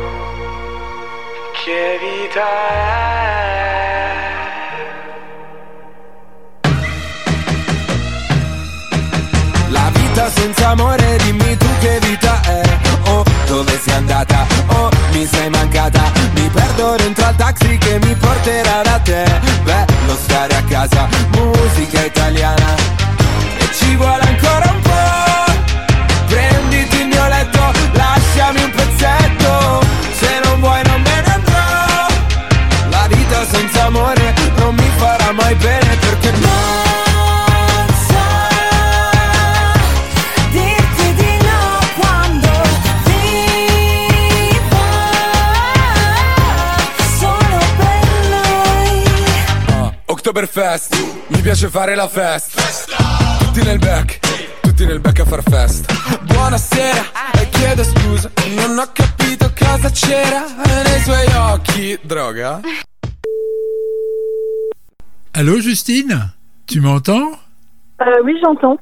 [1.52, 3.23] Che vita è?
[10.14, 12.62] Vita senza amore, dimmi tu che vita è.
[13.08, 14.46] Oh, dove sei andata?
[14.68, 16.02] Oh, mi sei mancata.
[16.34, 19.24] Mi perdo dentro al taxi che mi porterà da te.
[19.64, 22.76] Bello stare a casa, musica italiana.
[23.58, 25.52] E ci vuole ancora un po'
[26.28, 29.80] Prenditi il mio letto, lasciami un pezzetto.
[30.18, 32.06] Se non vuoi non me ne andrò.
[32.88, 35.83] La vita senza amore non mi farà mai bene
[50.26, 52.62] Oktoberfest, mi piace fare la festa.
[53.40, 54.20] Tutti nel back,
[54.62, 55.92] tutti nel back a far festa.
[56.22, 58.30] Buonasera, e chiedo scusa.
[58.56, 61.98] Non ho capito cosa c'era nei suoi occhi.
[62.00, 62.58] Droga?
[65.32, 66.32] Allô, Justine?
[66.64, 67.38] Tu m'entends?
[68.00, 68.78] Euh, oui, j'entends.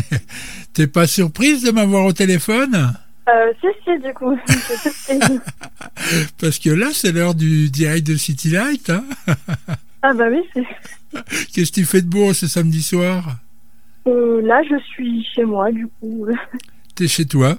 [0.74, 2.94] T'es pas surprise de m'avoir au téléphone?
[3.26, 4.36] Euh, si, si, du coup.
[6.38, 8.90] Parce que là, c'est l'heure du direct de City Light.
[8.90, 9.04] Hein
[10.06, 10.64] ah bah oui, c'est...
[11.52, 13.36] Qu'est-ce que tu fais de beau ce samedi soir
[14.06, 16.26] Euh, là, je suis chez moi, du coup.
[16.94, 17.56] T'es chez toi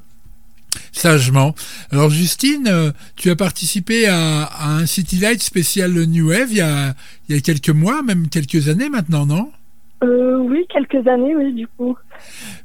[0.92, 1.56] Sagement.
[1.92, 6.58] Alors Justine, euh, tu as participé à, à un City Light spécial New Wave il
[6.58, 6.94] y, a,
[7.30, 9.52] il y a quelques mois, même quelques années maintenant, non?
[10.04, 11.96] Euh, oui, quelques années, oui, du coup.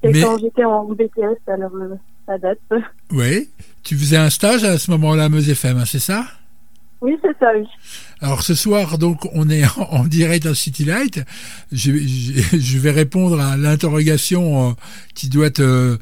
[0.03, 1.95] Et Mais- quand j'étais en BTS, alors euh,
[2.27, 2.59] ça date.
[3.13, 3.49] Oui.
[3.85, 6.27] Tu faisais un stage à ce moment-là à Meuse FM, hein, c'est ça?
[7.01, 7.67] Oui, c'est ça, oui.
[8.21, 11.21] Alors ce soir, donc, on est en, direct à City Light.
[11.73, 14.73] Je, vais répondre à l'interrogation euh,
[15.15, 15.97] qui doit te,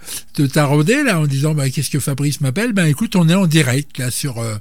[0.52, 2.72] tarauder là, en disant bah, qu'est-ce que Fabrice m'appelle?
[2.72, 4.56] Ben écoute, on est en direct là sur euh,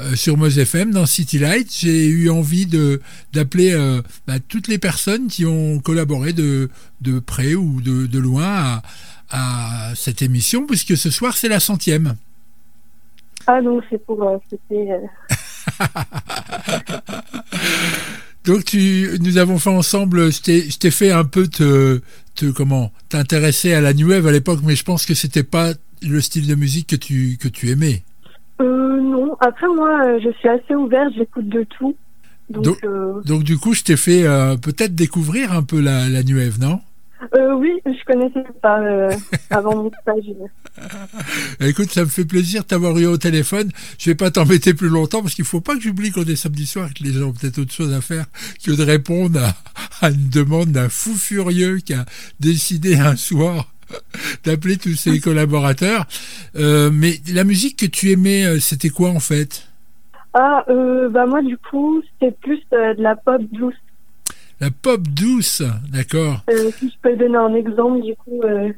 [0.00, 1.68] euh, sur FM dans City Light.
[1.78, 3.00] J'ai eu envie de
[3.32, 8.82] d'appeler euh, bah, toutes les personnes qui ont collaboré de de près ou de, loin
[9.30, 12.14] à cette émission, puisque ce soir c'est la centième.
[13.46, 14.98] Ah, donc c'est pour euh, fêter, euh,
[18.44, 22.00] Donc tu, nous avons fait ensemble, je t'ai fait un peu te,
[22.34, 25.72] te comment, t'intéresser à la new wave à l'époque, mais je pense que c'était pas
[26.02, 28.02] le style de musique que tu que tu aimais.
[28.60, 31.96] Euh, non, après moi, euh, je suis assez ouverte, j'écoute de tout.
[32.48, 36.08] Donc, Donc, euh, donc du coup, je t'ai fait euh, peut-être découvrir un peu la,
[36.08, 36.80] la new wave, non?
[37.36, 39.10] Euh, oui, je connaissais pas euh,
[39.50, 40.24] avant mon stage.
[41.60, 43.70] Écoute, ça me fait plaisir de t'avoir eu au téléphone.
[43.98, 46.66] Je vais pas t'embêter plus longtemps parce qu'il faut pas que j'oublie qu'on est samedi
[46.66, 48.26] soir et que les gens ont peut-être autre chose à faire
[48.64, 52.04] que de répondre à, à une demande d'un fou furieux qui a
[52.40, 53.72] décidé un soir
[54.44, 56.06] d'appeler tous ses collaborateurs.
[56.56, 59.66] Euh, mais la musique que tu aimais, c'était quoi en fait?
[60.32, 60.64] Ah,
[61.10, 63.74] bah moi du coup, c'était plus de la pop douce.
[64.60, 66.42] La pop douce, d'accord.
[66.50, 68.72] Euh, si je peux donner un exemple, du coup, euh,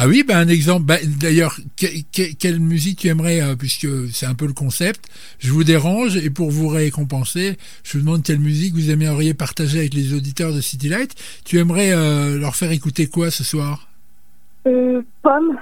[0.00, 0.84] Ah oui, ben un exemple.
[0.84, 5.06] Ben, D'ailleurs, que- que- quelle musique tu aimerais, euh, puisque c'est un peu le concept.
[5.40, 9.78] Je vous dérange et pour vous récompenser, je vous demande quelle musique vous aimeriez partager
[9.78, 11.14] avec les auditeurs de City Light.
[11.44, 11.90] Tu aimerais
[12.36, 13.88] leur faire écouter quoi ce soir?
[15.22, 15.58] Pomme.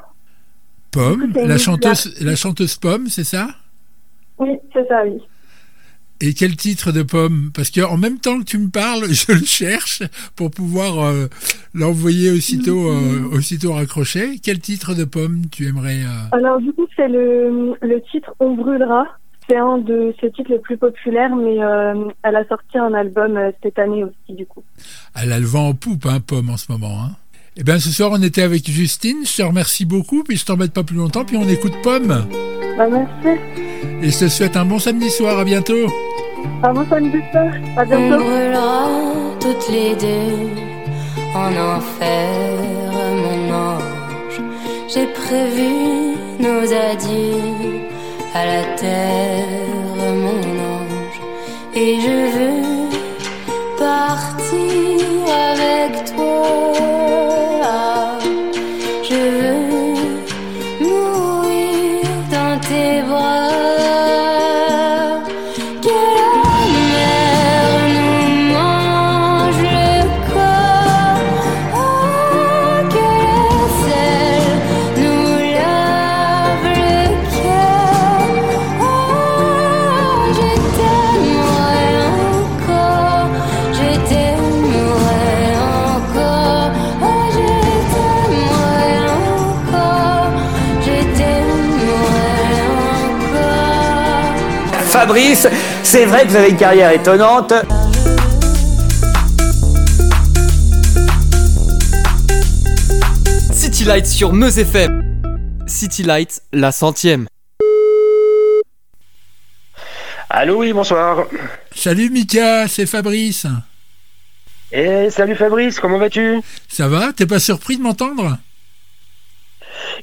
[0.91, 3.49] Pomme, la chanteuse, la chanteuse Pomme, c'est ça?
[4.39, 5.21] Oui, c'est ça, oui.
[6.21, 7.51] Et quel titre de Pomme?
[7.55, 10.03] Parce que en même temps que tu me parles, je le cherche
[10.35, 11.27] pour pouvoir euh,
[11.75, 14.39] l'envoyer aussitôt, euh, aussitôt raccroché.
[14.43, 18.55] Quel titre de Pomme tu aimerais euh, Alors du coup, c'est le, le titre On
[18.55, 19.07] brûlera.
[19.49, 21.59] C'est un de ses titres les plus populaires, mais
[22.25, 24.65] elle a sorti un album cette année aussi, du coup.
[25.15, 26.99] Elle a le vent en poupe, hein, Pomme, en ce moment.
[27.01, 27.13] Hein.
[27.59, 29.19] Eh bien, ce soir, on était avec Justine.
[29.25, 32.27] Je te remercie beaucoup, puis je t'embête pas plus longtemps, puis on écoute Pomme.
[32.77, 33.41] Bah merci.
[34.03, 35.39] Et je te souhaite un bon samedi soir.
[35.39, 35.87] À bientôt.
[36.63, 37.47] À bon samedi soir.
[37.79, 38.25] À On bientôt.
[38.25, 38.89] brûlera
[39.41, 40.51] toutes les deux
[41.35, 42.29] en enfer,
[43.23, 44.41] mon ange.
[44.93, 47.81] J'ai prévu nos adieux
[48.35, 49.47] à la terre,
[49.97, 51.21] mon ange.
[51.75, 52.56] Et je veux
[95.07, 95.47] Fabrice,
[95.85, 97.53] c'est vrai que vous avez une carrière étonnante.
[103.53, 105.23] City Light sur Meuse FM.
[105.69, 107.29] City Light, la centième.
[110.29, 111.27] Allô, oui, bonsoir.
[111.73, 113.47] Salut Mika, c'est Fabrice.
[114.73, 116.41] Et salut Fabrice, comment vas-tu?
[116.67, 117.13] Ça va?
[117.13, 118.39] T'es pas surpris de m'entendre?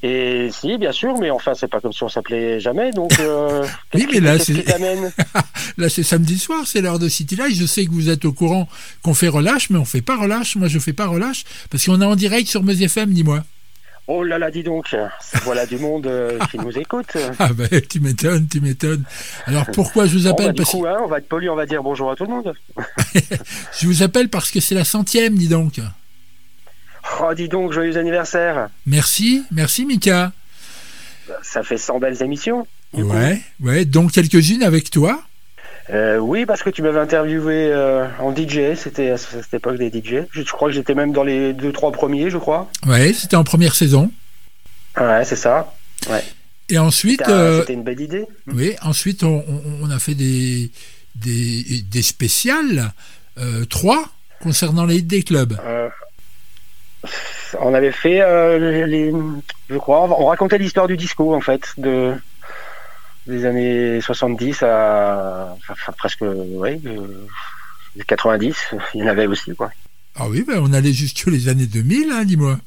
[0.02, 3.20] Et si, bien sûr, mais enfin, c'est pas comme si on s'appelait jamais, donc.
[3.20, 5.12] euh, Oui, mais là, c'est t'amène
[5.78, 7.56] là, c'est samedi soir, c'est l'heure de City Light.
[7.56, 8.68] Je sais que vous êtes au courant
[9.04, 10.56] qu'on fait relâche, mais on fait pas relâche.
[10.56, 13.44] Moi, je fais pas relâche parce qu'on est en direct sur Meuse FM, dis-moi.
[14.08, 14.94] Oh là là, dis donc,
[15.46, 17.16] voilà du monde euh, qui nous écoute.
[17.40, 19.06] Ah ben, tu m'étonnes, tu m'étonnes.
[19.46, 20.72] Alors pourquoi je vous Bon, bah, appelle du parce...
[20.72, 22.54] coup, hein, on va être poli, on va dire bonjour à tout le monde.
[23.80, 25.80] Je vous appelle parce que c'est la centième, dis donc.
[27.22, 28.70] Oh, dis donc, joyeux anniversaire.
[28.86, 30.32] Merci, merci Mika.
[31.42, 32.68] Ça fait 100 belles émissions.
[32.94, 35.22] Ouais, ouais, donc quelques-unes avec toi.
[35.90, 39.90] Euh, oui, parce que tu m'avais interviewé euh, en DJ, c'était à cette époque des
[39.90, 40.26] DJ.
[40.32, 42.70] Je, je crois que j'étais même dans les deux, trois premiers, je crois.
[42.86, 44.12] Ouais, c'était en première saison.
[44.98, 45.74] Ouais, c'est ça.
[46.10, 46.24] Ouais.
[46.70, 48.26] Et ensuite, C'était euh, une belle idée.
[48.48, 50.72] oui, ensuite on, a fait des
[51.16, 52.94] des, des spéciales,
[53.70, 54.06] trois
[54.42, 55.58] concernant les des clubs.
[57.60, 59.14] On avait fait, euh, les,
[59.70, 62.16] je crois, on racontait l'histoire du disco en fait, de
[63.28, 67.28] des années 70 à enfin, presque, ouais, euh,
[68.08, 68.56] 90.
[68.94, 69.72] Il y en avait aussi quoi.
[70.16, 72.60] Ah oui, ben, on allait jusque les années 2000, hein, dis-moi.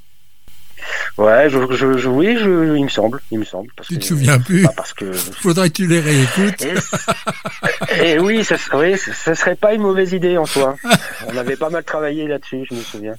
[1.18, 3.70] Ouais, je, je, je- oui, je, il me semble, il me semble.
[3.77, 5.12] Parce Tu que- te souviens plus parce que.
[5.12, 6.64] Faudrait que tu les réécoutes.
[8.03, 10.77] Et oui, ce serait, ce serait pas une mauvaise idée en soi.
[11.33, 13.14] On avait pas mal travaillé là-dessus, je me souviens.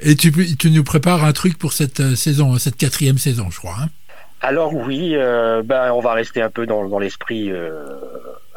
[0.00, 3.58] Et tu, tu nous prépares un truc pour cette euh, saison, cette quatrième saison, je
[3.58, 3.76] crois.
[3.82, 3.88] hein.
[4.42, 7.84] Alors oui, euh, ben on va rester un peu dans, dans l'esprit euh,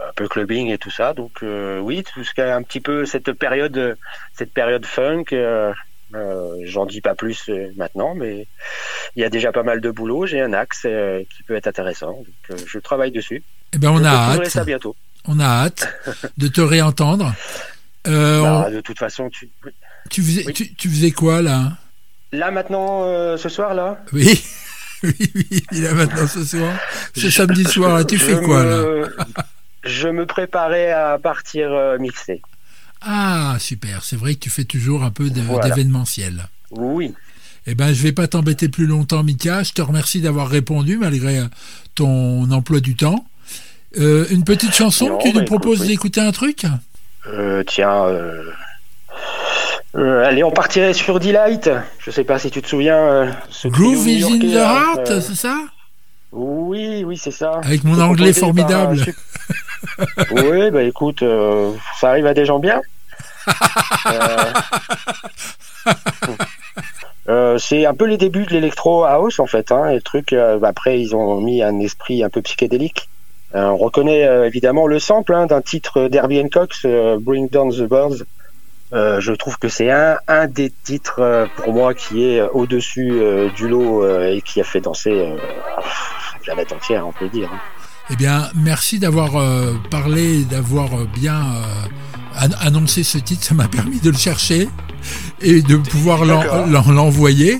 [0.08, 1.14] un peu clubbing et tout ça.
[1.14, 3.96] Donc euh, oui, tout ce qui est un petit peu cette période, euh,
[4.38, 5.24] cette période funk.
[6.16, 8.48] Euh, J'en dis pas plus euh, maintenant, mais
[9.16, 10.26] il y a déjà pas mal de boulot.
[10.26, 12.24] J'ai un axe euh, qui peut être intéressant.
[12.50, 13.44] Donc je travaille dessus.
[13.74, 14.46] Eh ben, on je a hâte.
[14.50, 14.96] ça bientôt.
[15.28, 15.88] On a hâte
[16.38, 17.34] de te réentendre.
[18.08, 19.50] Euh, Bah, on- de toute façon, tu...
[20.10, 21.74] tu, faisais, tu, tu faisais quoi là?
[22.32, 24.04] Là maintenant, euh, ce soir là?
[24.14, 24.42] Oui,
[25.04, 26.74] oui, oui, il a maintenant ce soir.
[27.16, 28.84] Ce samedi soir, là, tu Je fais quoi là?
[29.84, 32.42] Je me préparais à partir euh, mixer.
[33.02, 34.04] Ah, super.
[34.04, 35.70] C'est vrai que tu fais toujours un peu Voilà.
[35.70, 36.48] d'événementiel.
[36.72, 37.14] Oui,
[37.68, 39.64] Eh ben, je vais pas t'embêter plus longtemps, Mika.
[39.64, 41.46] Je te remercie d'avoir répondu malgré euh,
[41.96, 43.26] ton emploi du temps.
[43.98, 45.88] Euh, une petite chanson, Non, tu bah, nous proposes écoute, oui.
[45.90, 46.66] d'écouter un truc?
[47.28, 48.44] Euh, tiens, euh,
[50.26, 51.70] allez, on partirait sur Delight.
[52.00, 53.36] Je sais pas si tu te souviens.
[53.50, 55.58] ce Groove is in the heart, c'est ça?
[56.32, 57.60] Oui, oui, c'est ça.
[57.64, 59.06] Avec mon anglais par formidable.
[60.32, 62.82] oui, bah écoute, euh, ça arrive à des gens bien.
[64.08, 64.54] Euh,
[67.30, 69.72] euh, c'est un peu les débuts de l'électro house en fait.
[69.72, 73.10] Hein, et le truc, bah, après ils ont mis un esprit un peu psychédélique.
[73.54, 76.74] On reconnaît évidemment le sample hein, d'un titre d'Herbie Hancock,
[77.22, 78.24] Bring Down the Birds.
[78.92, 82.48] Euh, je trouve que c'est un, un des titres euh, pour moi qui est euh,
[82.54, 83.22] au-dessus
[83.56, 85.84] du lot et qui a fait danser la
[86.42, 87.50] planète entière, on peut le dire.
[87.54, 87.60] hein.
[88.12, 93.44] Eh bien, merci d'avoir euh, parlé, d'avoir euh, bien euh, an- annoncé ce titre.
[93.46, 94.68] Ça m'a permis de le chercher
[95.42, 97.60] et de pouvoir l'envoyer.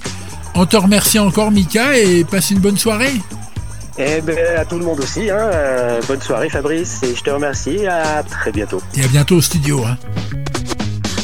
[0.56, 3.14] On te remercie encore, Mika, et passe une bonne soirée.
[3.98, 5.30] Et ben, à tout le monde aussi.
[5.30, 5.38] Hein.
[5.38, 7.86] euh, bonne soirée Fabrice et je te remercie.
[7.86, 8.82] À très bientôt.
[8.96, 9.84] Et à bientôt au studio.
[9.86, 9.98] hein.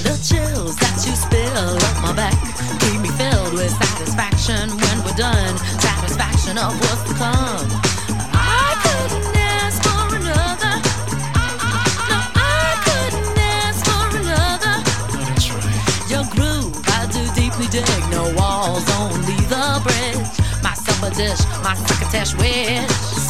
[0.04, 2.34] The chills that you spill up my back
[2.80, 5.58] keep me filled with satisfaction when we're done.
[5.80, 7.82] Satisfaction of what's to come.
[18.34, 20.64] Walls, only the bridge.
[20.64, 23.25] My supper dish, my crocketesh wish.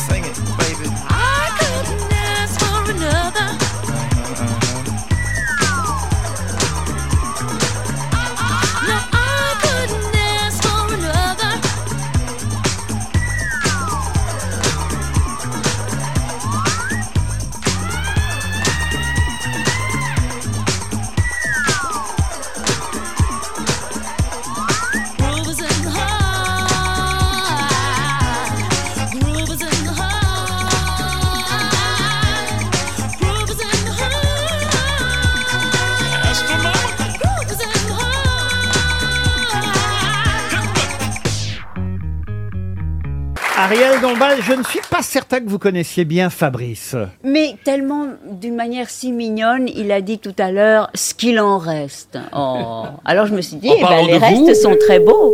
[43.66, 46.96] Ariel Dombal, je ne suis pas certain que vous connaissiez bien Fabrice.
[47.24, 51.58] Mais tellement, d'une manière si mignonne, il a dit tout à l'heure ce qu'il en
[51.58, 52.20] reste.
[52.32, 52.84] Oh.
[53.06, 54.46] Alors je me suis dit, eh ben, les vous.
[54.46, 55.34] restes sont très beaux.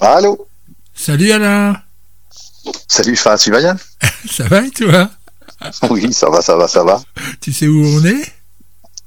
[0.00, 0.46] Allô
[0.94, 1.76] Salut Alain.
[2.86, 3.76] Salut Fa, tu vas bien
[4.30, 5.08] Ça va et toi?
[5.88, 7.00] Oui, ça va, ça va, ça va.
[7.40, 8.34] Tu sais où on est?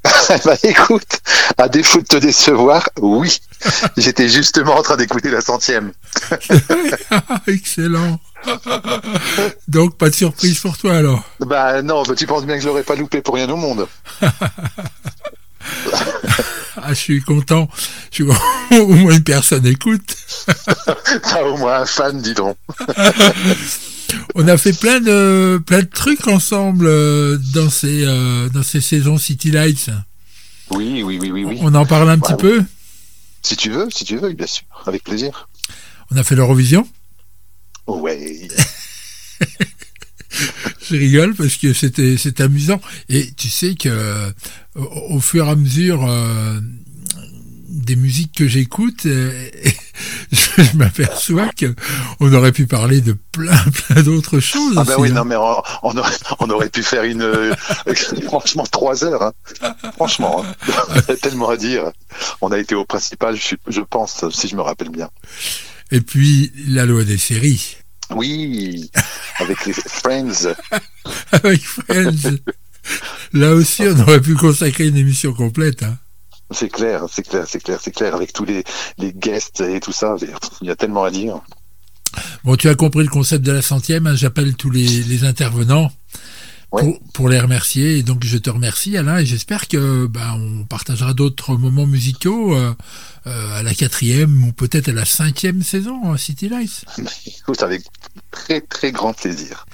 [0.45, 1.21] bah écoute,
[1.57, 3.39] à défaut de te décevoir, oui.
[3.97, 5.91] J'étais justement en train d'écouter la centième.
[7.47, 8.19] Excellent.
[9.67, 11.23] Donc, pas de surprise pour toi alors.
[11.39, 13.87] Bah non, bah, tu penses bien que je l'aurais pas loupé pour rien au monde.
[16.77, 17.69] Ah, je suis content.
[18.09, 18.23] Je suis
[18.79, 20.15] au moins une personne écoute.
[21.23, 22.57] T'as au moins un fan, dis donc.
[24.35, 28.81] On a fait plein de plein de trucs ensemble euh, dans ces euh, dans ces
[28.81, 29.89] saisons City Lights.
[30.71, 31.57] Oui, oui, oui, oui, oui.
[31.61, 32.63] On en parle un petit Ouais, peu.
[33.41, 35.49] Si tu veux, si tu veux, bien sûr, avec plaisir.
[36.11, 36.87] On a fait l'Eurovision.
[37.87, 38.47] Ouais.
[40.89, 44.31] Je rigole parce que c'était c'est amusant et tu sais que
[44.75, 46.59] au, au fur et à mesure euh,
[47.69, 49.49] des musiques que j'écoute, euh,
[50.31, 51.73] je, m'aperçois que
[52.19, 54.73] on aurait pu parler de plein plein d'autres choses.
[54.77, 55.13] Ah aussi, oui, hein.
[55.13, 57.53] non mais on, on aurait, on aurait pu faire une euh,
[58.25, 59.23] franchement trois heures.
[59.23, 59.33] hein.
[59.95, 60.73] Franchement, hein.
[61.07, 61.91] A tellement à dire.
[62.41, 65.09] On a été au principal, je, pense, si je me rappelle bien.
[65.91, 67.77] Et puis la loi des séries
[68.15, 68.89] Oui,
[69.39, 70.53] avec les Friends.
[71.31, 72.37] avec Friends.
[73.33, 75.83] Là aussi, on aurait pu consacrer une émission complète.
[75.83, 75.97] hein.
[76.51, 78.63] C'est clair, c'est clair, c'est clair, c'est clair, avec tous les,
[78.97, 80.15] les guests et tout ça,
[80.61, 81.39] il y a tellement à dire.
[82.43, 84.07] Bon, tu as compris le concept de la centième.
[84.07, 85.91] hein, J'appelle tous les, les intervenants
[86.69, 87.97] pour, pour les remercier.
[87.97, 92.55] Et donc, je te remercie, Alain, et j'espère que bah, on partagera d'autres moments musicaux
[92.55, 92.73] euh,
[93.27, 96.83] euh, à la quatrième ou peut-être à la cinquième saison hein, City Lights.
[97.25, 97.83] Écoute, avec
[98.31, 99.65] très très grand plaisir.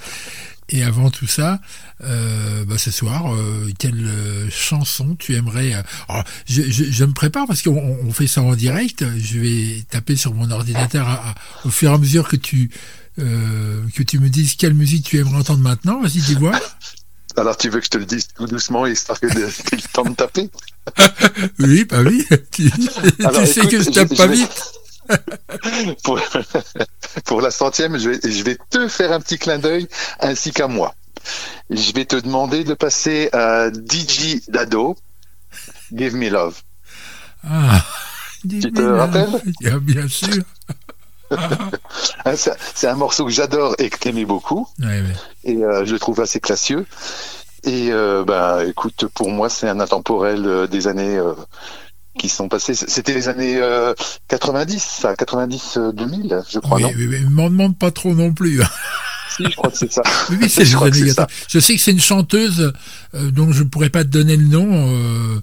[0.68, 1.60] Et avant tout ça,
[2.04, 7.04] euh, bah, ce soir, euh, quelle euh, chanson tu aimerais euh, alors, je, je, je
[7.04, 9.04] me prépare parce qu'on on fait ça en direct.
[9.18, 11.34] Je vais taper sur mon ordinateur à- à-
[11.64, 12.70] au fur et à mesure que tu
[13.18, 16.00] euh, que tu me dises quelle musique tu aimerais entendre maintenant.
[16.00, 16.52] Vas-y, dis-moi.
[17.36, 20.04] Alors tu veux que je te le dise tout doucement histoire que que le temps
[20.04, 20.48] de taper?
[21.58, 22.24] Oui, bah oui.
[22.52, 24.72] Tu, tu Alors, sais écoute, que je je- tape je pas vais- vite.
[26.02, 26.20] pour,
[27.24, 29.88] pour la centième, je vais, je vais te faire un petit clin d'œil
[30.20, 30.94] ainsi qu'à moi.
[31.70, 34.96] Je vais te demander de passer à DJ Dado,
[35.94, 36.60] Give Me Love.
[37.48, 37.84] Ah,
[38.48, 39.42] Tu te rappelles
[39.82, 40.42] Bien sûr.
[42.24, 44.66] Ah, C'est un morceau que j'adore et que t'aimais beaucoup.
[44.78, 45.14] Ouais, ouais.
[45.44, 46.86] Et euh, je le trouve assez classieux.
[47.64, 51.34] Et euh, bah, écoute, pour moi, c'est un intemporel euh, des années euh,
[52.18, 52.74] qui sont passées.
[52.74, 53.94] C'était les années euh,
[54.28, 56.90] 90, ça, 90-2000, je crois, Oui, non?
[56.96, 58.60] oui, oui, m'en demande pas trop non plus.
[59.36, 60.02] Si, je crois que c'est ça.
[60.30, 61.26] Oui, oui, c'est Je les crois que années c'est ça.
[61.26, 61.44] 80.
[61.48, 62.72] Je sais que c'est une chanteuse
[63.14, 64.66] euh, dont je pourrais pas te donner le nom.
[64.72, 65.40] Euh,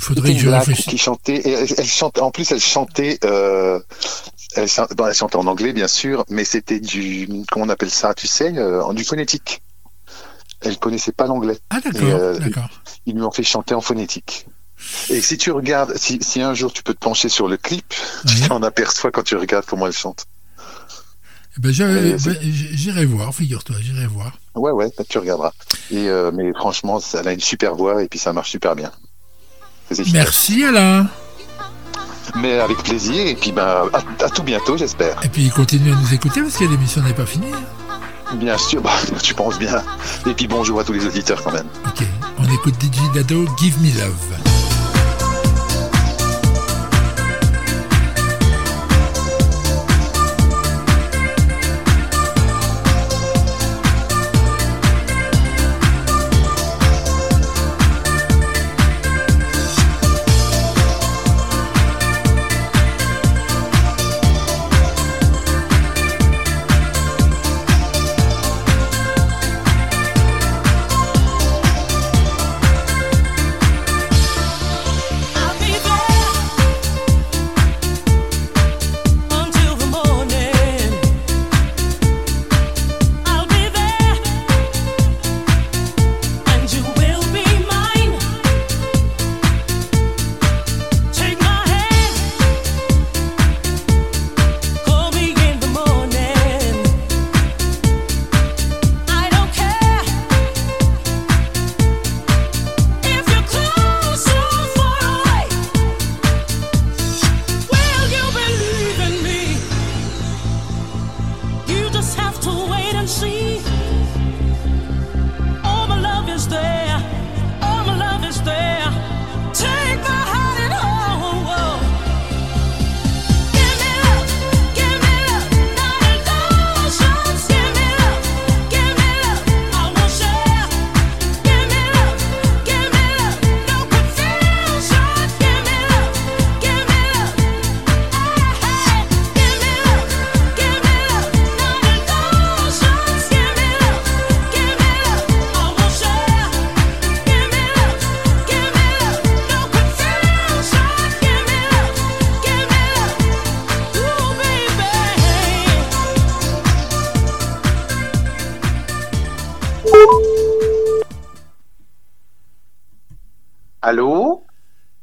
[0.00, 0.86] faudrait que je réfléchisse.
[0.86, 1.36] qui chantait.
[1.36, 3.18] Et elle, elle chante, en plus, elle chantait.
[3.24, 3.78] Euh,
[4.56, 7.28] elle, chan- bon, elle chantait en anglais, bien sûr, mais c'était du.
[7.52, 9.62] Comment on appelle ça Tu sais, euh, du phonétique.
[10.62, 11.58] Elle connaissait pas l'anglais.
[11.70, 12.68] Ah, d'accord, Et, euh, d'accord.
[13.06, 14.46] Ils lui ont fait chanter en phonétique.
[15.10, 17.94] Et si tu regardes, si, si un jour tu peux te pencher sur le clip,
[18.26, 20.26] tu t'en aperçois quand tu regardes comment elle chante.
[21.56, 24.32] Eh ben, ben, j'irai voir, figure-toi, j'irai voir.
[24.54, 25.52] Ouais, ouais, tu regarderas.
[25.90, 28.74] Et euh, mais franchement, ça- elle a une super voix et puis ça marche super
[28.74, 28.90] bien.
[30.12, 31.08] Merci Alain.
[32.36, 35.22] Mais avec plaisir et puis bah, à, à tout bientôt, j'espère.
[35.22, 37.52] Et puis continue à nous écouter parce que l'émission n'est pas finie.
[38.36, 39.82] Bien sûr, bah, tu penses bien.
[40.26, 41.68] Et puis bonjour à tous les auditeurs quand même.
[41.86, 42.02] Ok,
[42.38, 44.51] on écoute DJ Dado, Give Me Love.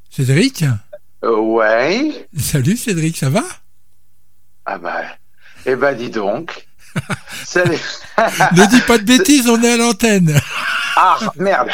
[0.09, 0.63] Cédric?
[1.23, 2.27] Euh, Ouais.
[2.37, 3.43] Salut Cédric, ça va?
[4.65, 5.01] Ah bah.
[5.65, 6.67] Eh ben dis donc.
[7.45, 7.77] Salut.
[8.53, 10.37] Ne dis pas de bêtises, on est à l'antenne.
[10.97, 11.69] Ah merde.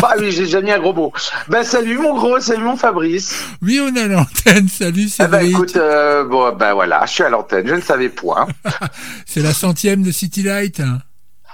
[0.00, 1.12] Bah oui, j'ai déjà mis un gros mot.
[1.48, 3.36] Ben salut mon gros, salut mon Fabrice.
[3.62, 5.50] Oui, on est à l'antenne, salut Eh ben Cédric.
[5.50, 8.48] écoute, euh, bon ben voilà, je suis à l'antenne, je ne savais point.
[9.26, 10.82] C'est la centième de City Light.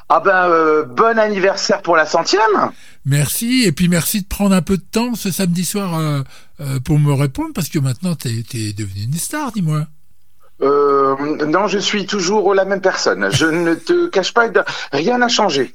[0.09, 2.71] Ah ben euh, bon anniversaire pour la centième.
[3.05, 6.23] Merci, et puis merci de prendre un peu de temps ce samedi soir euh,
[6.61, 9.87] euh, pour me répondre, parce que maintenant t'es es devenu une star, dis-moi.
[10.61, 13.29] Euh, non, je suis toujours la même personne.
[13.33, 14.49] Je ne te cache pas,
[14.93, 15.75] rien n'a changé.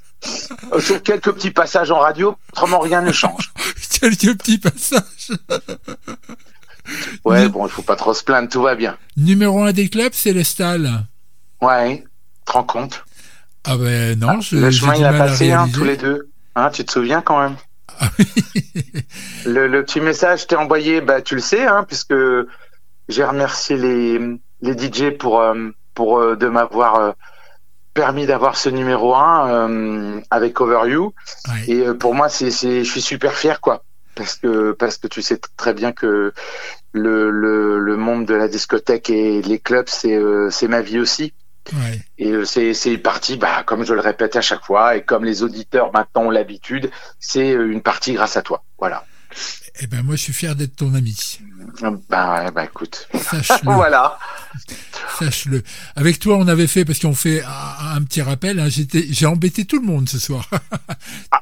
[0.72, 3.52] Euh, Sur quelques petits passages en radio, autrement rien ne change.
[4.00, 5.32] Quelques petits passages.
[7.26, 8.98] Ouais, bon, il faut pas trop se plaindre, tout va bien.
[9.18, 11.06] Numéro un des clubs, Célestal.
[11.62, 12.04] Ouais,
[12.46, 13.04] te rends compte
[13.66, 15.78] Ah ben non, je Le chemin il a passé, hein, réaliser.
[15.80, 16.30] tous les deux.
[16.58, 17.56] Hein, tu te souviens quand même
[19.46, 22.16] le, le petit message que t'ai envoyé, bah, tu le sais, hein, puisque
[23.10, 24.20] j'ai remercié les,
[24.62, 27.12] les DJ pour, euh, pour euh, de m'avoir euh,
[27.94, 31.14] permis d'avoir ce numéro 1 avec Over You.
[31.68, 33.84] Et pour moi, c'est, c'est, je suis super fier, quoi.
[34.16, 36.34] Parce que, parce que tu sais très bien que
[36.92, 41.34] le, le, le monde de la discothèque et les clubs, c'est, c'est ma vie aussi.
[41.74, 42.02] Ouais.
[42.18, 45.26] Et euh, c'est c'est parti, bah, comme je le répète à chaque fois, et comme
[45.26, 48.64] les auditeurs maintenant ont l'habitude, c'est euh, une partie grâce à toi.
[48.80, 49.06] Voilà.
[49.80, 51.40] Eh ben moi, je suis fier d'être ton ami.
[52.10, 53.08] Bah, ouais, bah écoute.
[53.14, 53.58] Sache-le.
[53.74, 54.18] voilà.
[55.20, 55.62] Sache-le.
[55.96, 59.26] Avec toi, on avait fait, parce qu'on fait un, un petit rappel, hein, j'étais, j'ai
[59.28, 60.50] embêté tout le monde ce soir.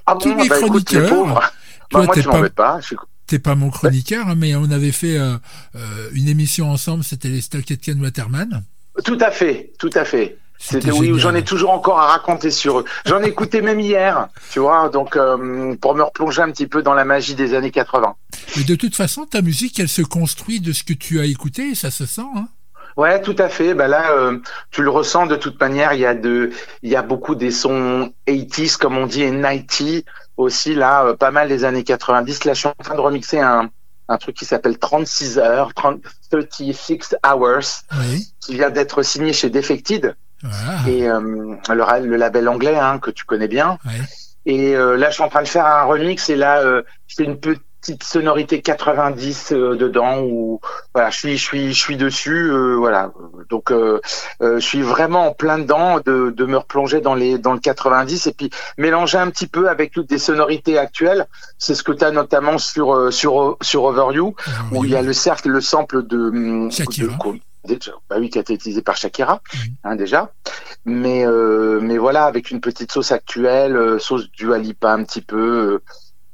[0.07, 1.33] Ah Tous bon, les bah écoute, les chroniqueurs.
[1.35, 1.51] Bah,
[1.89, 2.79] Toi, moi, t'es tu pas.
[2.81, 2.97] Je suis,
[3.27, 5.37] t'es pas mon chroniqueur, hein, mais on avait fait euh,
[5.75, 8.63] euh, une émission ensemble, c'était les stocks de Ken Waterman.
[9.03, 10.37] Tout à fait, tout à fait.
[10.57, 12.85] C'était oui, j'en ai toujours encore à raconter sur eux.
[13.05, 16.81] J'en ai écouté même hier, tu vois, donc euh, pour me replonger un petit peu
[16.81, 18.15] dans la magie des années 80.
[18.55, 21.71] Mais de toute façon, ta musique, elle se construit de ce que tu as écouté,
[21.71, 22.25] et ça se sent.
[22.35, 22.47] Hein
[22.97, 23.73] Ouais, tout à fait.
[23.73, 24.37] Bah là, euh,
[24.71, 25.93] tu le ressens de toute manière.
[25.93, 29.31] Il y a de, il y a beaucoup des sons 80s comme on dit et
[29.31, 30.03] 90
[30.37, 32.45] aussi là, euh, pas mal des années 90.
[32.45, 33.69] Là, je suis en train de remixer un
[34.07, 38.27] un truc qui s'appelle 36 heures, 30, 36 hours, Oui.
[38.39, 40.79] qui vient d'être signé chez Defected Voilà.
[40.87, 41.19] et euh,
[41.69, 43.77] le, le label anglais hein, que tu connais bien.
[44.45, 47.23] Et euh, là, je suis en train de faire un remix et là, euh, c'est
[47.23, 47.63] une petite
[48.01, 50.59] sonorité 90 euh, dedans où
[50.93, 53.11] voilà, je suis, je suis, je suis dessus, euh, voilà.
[53.49, 53.99] Donc, euh,
[54.41, 58.27] je suis vraiment en plein dedans de, de me replonger dans les dans le 90
[58.27, 61.27] et puis mélanger un petit peu avec toutes des sonorités actuelles.
[61.57, 64.35] C'est ce que tu as notamment sur sur sur Over You
[64.71, 67.79] où il y a le cercle, le sample de, hum, de
[68.09, 69.41] bah oui, qui a été utilisé par Shakira,
[69.83, 70.31] hein, déjà.
[70.85, 75.81] Mais euh, mais voilà, avec une petite sauce actuelle, sauce Dua Lipa un petit peu,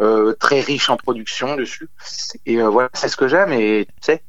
[0.02, 1.90] euh, très riche en production dessus.
[2.46, 3.52] Et euh, voilà, c'est ce que j'aime.
[3.52, 4.24] Et tu sais,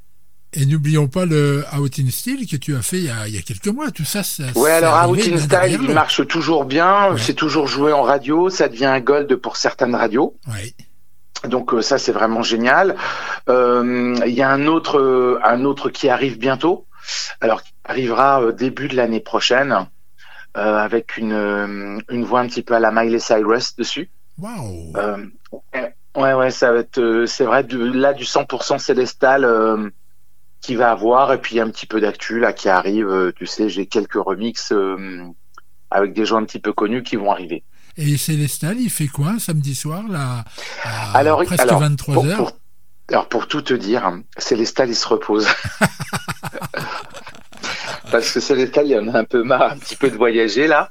[0.53, 3.35] Et n'oublions pas le Out in Style que tu as fait il y a, il
[3.35, 3.91] y a quelques mois.
[3.91, 7.17] Tout ça, ça Ouais, alors Out in Style, il marche toujours bien.
[7.17, 8.51] C'est toujours joué en radio.
[8.51, 10.37] Ça devient un gold pour certaines radios.
[10.49, 10.73] Ouais.
[11.49, 12.97] Donc euh, ça, c'est vraiment génial.
[13.49, 16.87] Il y a un autre, un autre qui arrive bientôt.
[17.41, 19.89] Alors, qui arrivera début de l'année prochaine,
[20.55, 24.11] euh, avec une, euh, une voix un petit peu à la Miley Cyrus dessus.
[24.97, 25.17] Euh,
[26.17, 29.91] ouais, ouais, ça va être, euh, c'est vrai, là du 100% célestal euh,
[30.61, 33.09] qui va avoir, et puis un petit peu d'actu là qui arrive.
[33.09, 35.25] euh, tu sais, j'ai quelques remixes euh,
[35.91, 37.65] avec des gens un petit peu connus qui vont arriver.
[37.99, 40.45] Et Célestal, il fait quoi samedi soir, là,
[40.85, 42.53] à alors, presque alors, 23 pour, heures pour-
[43.11, 45.47] alors pour tout te dire, Célestal il se repose.
[48.13, 50.91] Parce que Célestal, il en a un peu marre un petit peu de voyager là.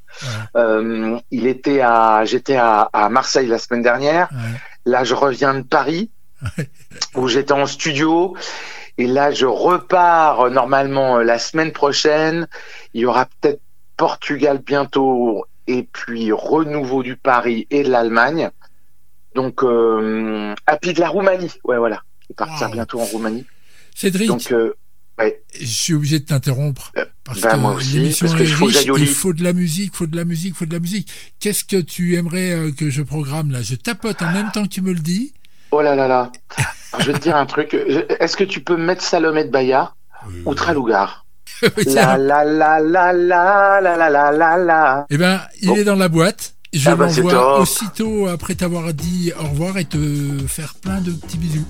[0.56, 4.30] Euh, il était à, j'étais à, à Marseille la semaine dernière.
[4.86, 6.10] Là, je reviens de Paris
[7.16, 8.36] où j'étais en studio.
[8.98, 12.48] Et là, je repars euh, normalement euh, la semaine prochaine.
[12.94, 13.62] Il y aura peut-être
[13.98, 18.50] Portugal bientôt et puis renouveau du Paris et de l'Allemagne.
[19.36, 21.52] Donc, euh, ah, puis de la Roumanie.
[21.64, 22.02] Ouais, voilà.
[22.30, 23.46] Il va partir bientôt en Roumanie.
[23.96, 24.76] Cédric, Donc, euh,
[25.24, 25.42] ouais.
[25.60, 26.92] je suis obligé de t'interrompre.
[27.24, 30.26] Parce ben, que l'émission est que riche, il faut de la musique, faut de la
[30.26, 31.10] musique, faut de la musique.
[31.40, 33.62] Qu'est-ce que tu aimerais euh, que je programme là?
[33.62, 35.34] Je tapote en même temps que tu me le dis.
[35.72, 36.32] Oh là là là.
[37.00, 37.74] Je vais te dire un truc.
[38.20, 39.96] Est-ce que tu peux me mettre Salomé de Bayard
[40.46, 41.26] ou Tralougar
[41.86, 45.06] La la la la la la la la la.
[45.10, 46.56] Eh ben, il est dans la boîte.
[46.74, 49.98] Je Ah bah, l'envoie aussitôt après t'avoir dit au revoir et te
[50.48, 51.66] faire plein de petits bisous.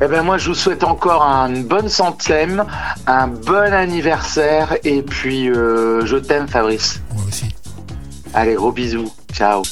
[0.00, 2.64] Eh ben moi je vous souhaite encore une bonne centième,
[3.06, 7.00] un bon anniversaire et puis euh, je t'aime Fabrice.
[7.14, 7.46] Moi aussi.
[8.34, 9.12] Allez gros bisous.
[9.32, 9.62] Ciao.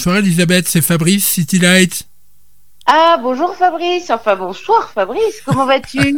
[0.00, 2.04] Bonsoir Elisabeth, c'est Fabrice, City Lights.
[2.86, 4.08] Ah, bonjour Fabrice.
[4.08, 6.16] Enfin, bonsoir Fabrice, comment vas-tu?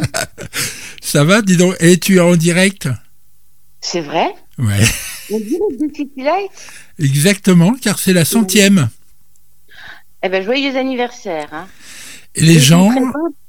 [1.03, 2.89] Ça va, dis donc Et tu es en direct?
[3.81, 4.33] C'est vrai?
[4.57, 4.85] Ouais,
[5.31, 6.53] de City Light
[7.01, 8.89] exactement, car c'est la centième.
[10.23, 11.49] Eh ben, joyeux anniversaire.
[11.51, 11.67] Hein.
[12.37, 12.89] Et les Je gens,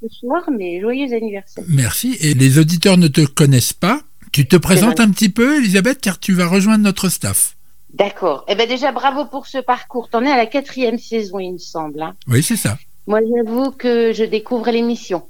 [0.02, 1.64] ce soir, mais joyeux anniversaire.
[1.68, 4.02] merci, et les auditeurs ne te connaissent pas.
[4.32, 7.56] Tu te présentes un petit peu, Elisabeth, car tu vas rejoindre notre staff.
[7.94, 8.44] D'accord.
[8.48, 10.10] Eh ben, déjà, bravo pour ce parcours.
[10.10, 12.02] T'en es à la quatrième saison, il me semble.
[12.02, 12.16] hein.
[12.28, 12.78] Oui, c'est ça.
[13.06, 15.24] Moi, j'avoue que je découvre l'émission.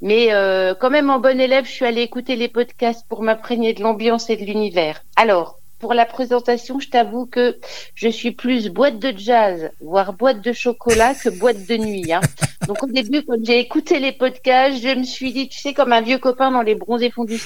[0.00, 3.74] Mais euh, quand même, en bon élève, je suis allée écouter les podcasts pour m'imprégner
[3.74, 5.02] de l'ambiance et de l'univers.
[5.16, 7.58] Alors, pour la présentation, je t'avoue que
[7.94, 12.12] je suis plus boîte de jazz, voire boîte de chocolat que boîte de nuit.
[12.12, 12.20] Hein.
[12.68, 15.92] Donc au début, quand j'ai écouté les podcasts, je me suis dit, tu sais, comme
[15.92, 17.40] un vieux copain dans les bronzés fonds du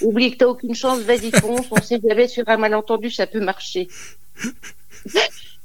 [0.00, 3.40] oublie que t'as aucune chance, vas-y fonce, on sait jamais sur un malentendu, ça peut
[3.40, 3.88] marcher.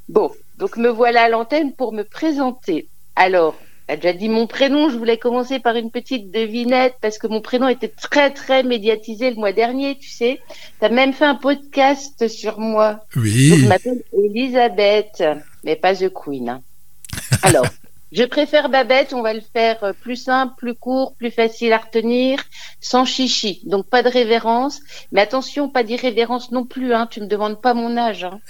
[0.10, 2.90] Bon, donc me voilà à l'antenne pour me présenter.
[3.16, 3.56] Alors,
[3.88, 7.42] t'as déjà dit mon prénom, je voulais commencer par une petite devinette parce que mon
[7.42, 10.40] prénom était très très médiatisé le mois dernier, tu sais.
[10.80, 13.02] T'as même fait un podcast sur moi.
[13.16, 13.50] Oui.
[13.50, 15.24] Donc, je m'appelle Elisabeth,
[15.64, 16.50] mais pas The Queen.
[16.50, 16.62] hein.
[17.44, 17.66] Alors,
[18.12, 21.78] je préfère Babette, on va le faire euh, plus simple, plus court, plus facile à
[21.78, 22.40] retenir,
[22.80, 23.62] sans chichi.
[23.66, 24.80] Donc pas de révérence,
[25.12, 27.08] mais attention, pas d'irrévérence non plus, hein.
[27.10, 28.24] Tu me demandes pas mon âge.
[28.26, 28.40] hein.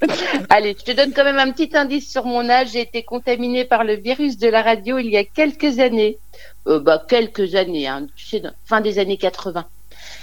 [0.48, 2.70] Allez, je te donne quand même un petit indice sur mon âge.
[2.72, 6.18] J'ai été contaminée par le virus de la radio il y a quelques années.
[6.66, 9.66] Euh, bah, quelques années, hein, tu sais, dans- fin des années 80.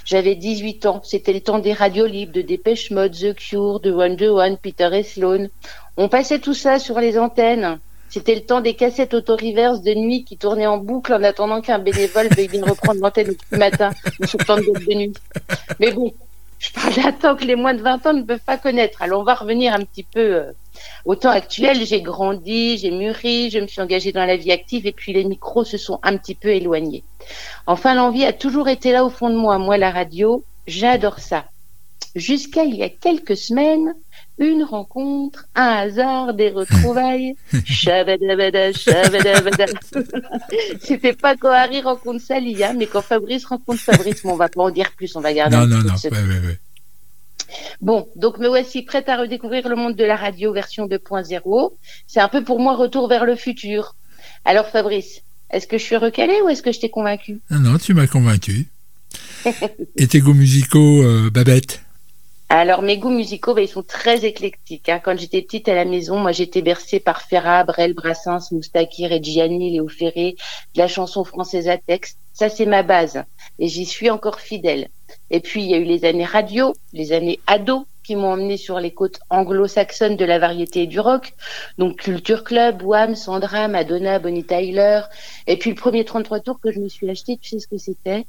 [0.05, 1.01] J'avais 18 ans.
[1.03, 4.57] C'était le temps des radios libres, de Dépêche Mode, The Cure, de One the One,
[4.57, 5.47] Peter et Sloan.
[5.97, 7.79] On passait tout ça sur les antennes.
[8.09, 11.79] C'était le temps des cassettes auto-reverse de nuit qui tournaient en boucle en attendant qu'un
[11.79, 13.91] bénévole veuille bien reprendre l'antenne le petit matin,
[14.25, 15.13] sous temps de boîte de nuit.
[15.79, 16.13] Mais bon,
[16.59, 19.01] je parle d'un temps que les moins de 20 ans ne peuvent pas connaître.
[19.01, 20.51] Alors on va revenir un petit peu euh,
[21.05, 21.85] au temps actuel.
[21.85, 25.23] J'ai grandi, j'ai mûri, je me suis engagée dans la vie active et puis les
[25.23, 27.03] micros se sont un petit peu éloignés.
[27.67, 29.57] Enfin, l'envie a toujours été là au fond de moi.
[29.59, 31.45] Moi, la radio, j'adore ça.
[32.15, 33.93] Jusqu'à il y a quelques semaines,
[34.39, 37.35] une rencontre, un hasard, des retrouvailles.
[40.81, 44.23] C'était pas quand Harry rencontre Sally, hein, mais quand Fabrice rencontre Fabrice.
[44.23, 45.93] Mais on va pas en dire plus, on va garder Non, un non, non.
[45.93, 46.59] ouais, ouais, ouais.
[47.81, 51.71] Bon, donc me voici prête à redécouvrir le monde de la radio version 2.0.
[52.05, 53.95] C'est un peu pour moi retour vers le futur.
[54.45, 55.21] Alors Fabrice,
[55.51, 58.07] est-ce que je suis recalé ou est-ce que je t'ai convaincu Non, non, tu m'as
[58.07, 58.67] convaincu.
[59.95, 61.81] Et tes goûts musicaux, euh, Babette?
[62.49, 64.87] Alors mes goûts musicaux, bah, ils sont très éclectiques.
[64.87, 65.01] hein.
[65.03, 69.71] Quand j'étais petite à la maison, moi j'étais bercée par Ferrat, Brel, Brassens, Moustaki, Reggiani,
[69.71, 70.35] Léo Ferré,
[70.73, 72.17] de la chanson française à texte.
[72.31, 73.23] Ça c'est ma base
[73.59, 74.87] et j'y suis encore fidèle.
[75.29, 78.55] Et puis il y a eu les années radio, les années ado qui m'ont emmené
[78.55, 81.33] sur les côtes anglo-saxonnes de la variété et du rock.
[81.77, 85.01] Donc Culture Club, Wham, Sandra, Madonna, Bonnie Tyler.
[85.47, 87.77] Et puis le premier 33 tours que je me suis acheté, tu sais ce que
[87.77, 88.25] c'était?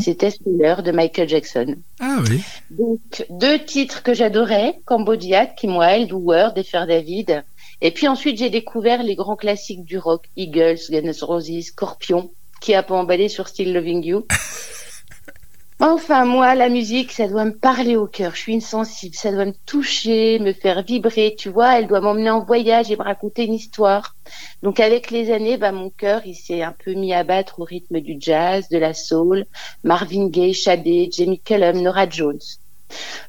[0.00, 1.76] C'était Thriller de Michael Jackson.
[2.00, 2.42] Ah oui.
[2.70, 7.44] Donc, deux titres que j'adorais, Cambodiac, Kim Wilde, Hoover, des Frères David.
[7.80, 12.30] Et puis ensuite, j'ai découvert les grands classiques du rock, Eagles, Guns N' Roses, Scorpion,
[12.60, 14.26] qui a pas emballé sur Still Loving You.
[15.82, 18.34] Enfin, moi, la musique, ça doit me parler au cœur.
[18.34, 19.14] Je suis une sensible.
[19.14, 21.34] Ça doit me toucher, me faire vibrer.
[21.38, 24.14] Tu vois, elle doit m'emmener en voyage et me raconter une histoire.
[24.62, 27.64] Donc, avec les années, bah, mon cœur, il s'est un peu mis à battre au
[27.64, 29.46] rythme du jazz, de la soul,
[29.82, 32.40] Marvin Gaye, Sade, Jamie Cullum, Nora Jones.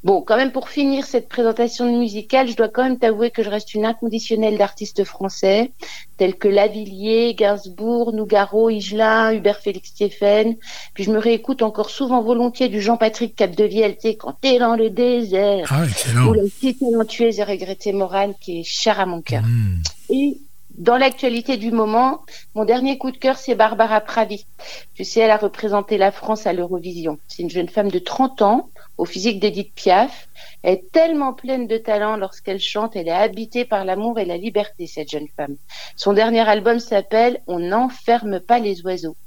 [0.04, 3.50] Bon, quand même, pour finir cette présentation musicale, je dois quand même t'avouer que je
[3.50, 5.72] reste une inconditionnelle d'artistes français,
[6.18, 10.56] tels que Lavillier, Gainsbourg, Nougaro, Higelin, Hubert Félix Stéphane.
[10.94, 14.76] Puis je me réécoute encore souvent volontiers du Jean-Patrick Capdevielle, tu sais, quand t'es dans
[14.76, 15.68] le désert.
[15.72, 16.28] Ah, excellent.
[16.28, 19.44] Ou la si talentueuse et regrettée Morane, qui est chère à mon cœur.
[19.44, 19.82] Hmm.
[20.10, 20.38] Et
[20.78, 22.24] dans l'actualité du moment,
[22.56, 24.46] mon dernier coup de cœur, c'est Barbara Pravi.
[24.94, 27.20] Tu sais, elle a représenté la France à l'Eurovision.
[27.28, 30.28] C'est une jeune femme de 30 ans, au physique d'Edith Piaf.
[30.64, 32.96] Elle est tellement pleine de talent lorsqu'elle chante.
[32.96, 35.56] Elle est habitée par l'amour et la liberté, cette jeune femme.
[35.96, 39.18] Son dernier album s'appelle On n'enferme pas les oiseaux.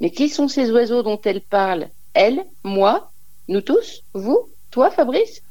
[0.00, 1.88] Mais qui sont ces oiseaux dont elle parle?
[2.14, 3.10] Elle, moi,
[3.48, 5.42] nous tous, vous, toi, Fabrice?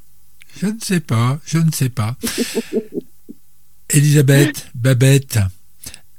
[0.56, 2.14] Je ne sais pas, je ne sais pas.
[3.92, 5.38] Elisabeth, Babette,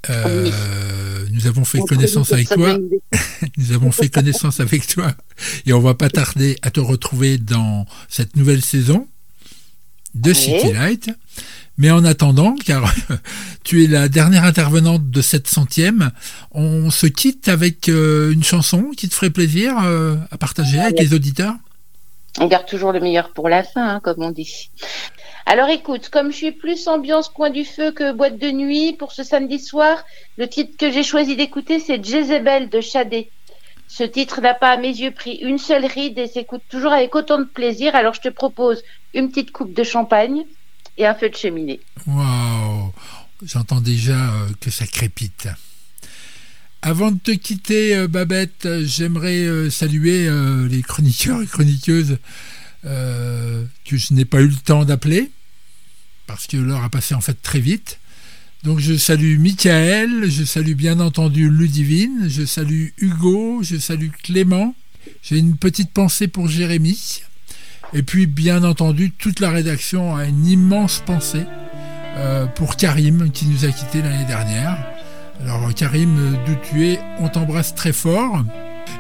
[0.10, 2.78] euh, nous avons fait connaissance avec toi.
[3.58, 5.14] nous avons fait connaissance avec toi
[5.66, 9.08] et on va pas tarder à te retrouver dans cette nouvelle saison
[10.14, 10.36] de Oui.
[10.36, 11.10] City Light.
[11.78, 12.94] Mais en attendant, car
[13.64, 16.12] tu es la dernière intervenante de cette centième,
[16.52, 21.00] on se quitte avec euh, une chanson qui te ferait plaisir euh, à partager avec
[21.00, 21.56] les auditeurs.
[22.40, 24.72] On garde toujours le meilleur pour la fin, hein, comme on dit.
[25.46, 29.12] Alors écoute, comme je suis plus ambiance coin du feu que boîte de nuit pour
[29.12, 30.04] ce samedi soir,
[30.38, 33.30] le titre que j'ai choisi d'écouter, c'est Jezebel de Shadé.
[33.88, 37.14] Ce titre n'a pas à mes yeux pris une seule ride et s'écoute toujours avec
[37.14, 37.96] autant de plaisir.
[37.96, 38.82] Alors je te propose
[39.14, 40.46] une petite coupe de champagne
[40.98, 41.82] et un feu de cheminée.
[42.08, 42.92] Waouh
[43.46, 45.50] J'entends déjà euh, que ça crépite.
[46.86, 50.30] Avant de te quitter, euh, Babette, euh, j'aimerais euh, saluer
[50.70, 52.18] les chroniqueurs et chroniqueuses
[52.84, 55.32] que je n'ai pas eu le temps d'appeler,
[56.28, 58.00] parce que l'heure a passé en fait très vite.
[58.64, 64.76] Donc je salue Michael, je salue bien entendu Ludivine, je salue Hugo, je salue Clément.
[65.22, 67.22] J'ai une petite pensée pour Jérémy.
[67.94, 71.46] Et puis bien entendu, toute la rédaction a une immense pensée
[72.56, 74.93] pour Karim qui nous a quittés l'année dernière.
[75.44, 78.44] Alors Karim, d'où tu es, on t'embrasse très fort.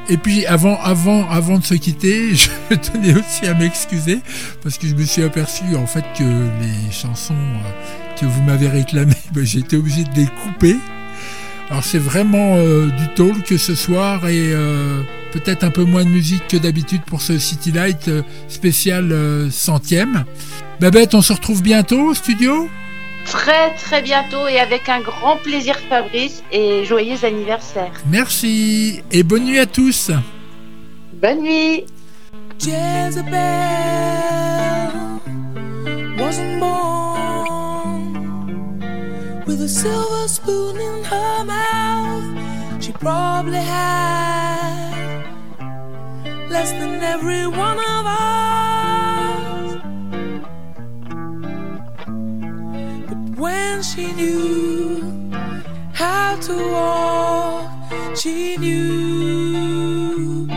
[0.10, 4.20] Et puis avant, avant, avant de se quitter, je tenais aussi à m'excuser
[4.62, 8.68] parce que je me suis aperçu en fait que les chansons euh, que vous m'avez
[8.68, 10.76] réclamées, ben, j'ai été obligé de les couper.
[11.70, 16.10] Alors c'est vraiment euh, du talk ce soir et euh, peut-être un peu moins de
[16.10, 18.12] musique que d'habitude pour ce City Light
[18.50, 19.16] spécial
[19.50, 20.26] centième.
[20.82, 22.70] Babette, on se retrouve bientôt au studio?
[23.26, 27.92] Très très bientôt et avec un grand plaisir Fabrice et joyeux anniversaire.
[28.08, 30.12] Merci et bonne nuit à tous.
[31.14, 31.86] Bonne nuit.
[32.60, 33.34] Jezebel
[36.18, 38.14] wasn't born
[39.46, 42.24] with a silver spoon in her mouth.
[42.82, 45.24] She probably had
[46.50, 48.53] less than every one of us.
[53.94, 55.32] She knew
[55.94, 57.70] how to walk,
[58.16, 60.48] she knew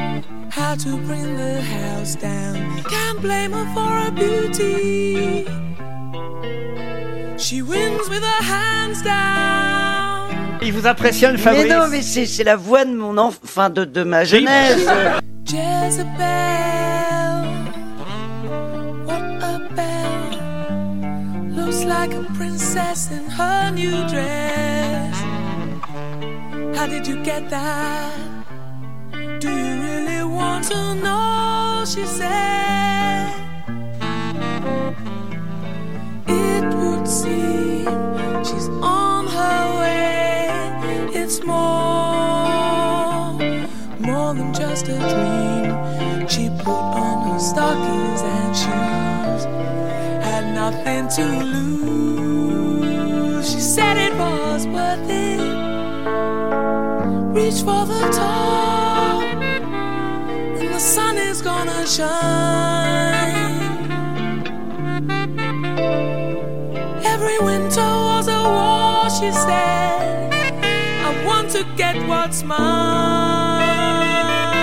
[0.51, 2.55] how to bring the house down.
[2.85, 5.47] Can't blame her for her beauty.
[7.39, 10.33] She wins with her hands down.
[10.63, 13.71] Il vous impressionne, Mais Fabrice non, mais c'est c'est la voix de mon enfant, enfin
[13.71, 14.87] de, de ma jeunesse.
[15.45, 17.06] Jezebel,
[21.77, 25.15] Looks like a princess in her new dress.
[26.75, 28.15] How did you get that?
[29.41, 31.85] Do you really want to know?
[31.87, 33.31] She said.
[36.27, 37.85] It would seem
[38.43, 40.49] she's on her way.
[41.13, 42.55] It's more,
[44.01, 46.27] more than just a dream.
[46.27, 49.45] She put on her stockings and shoes,
[50.25, 51.66] had nothing to lose.
[57.47, 59.23] Reach for the top,
[60.59, 63.63] and the sun is gonna shine.
[67.05, 70.33] Every winter was a war, she said.
[71.05, 73.16] I want to get what's mine.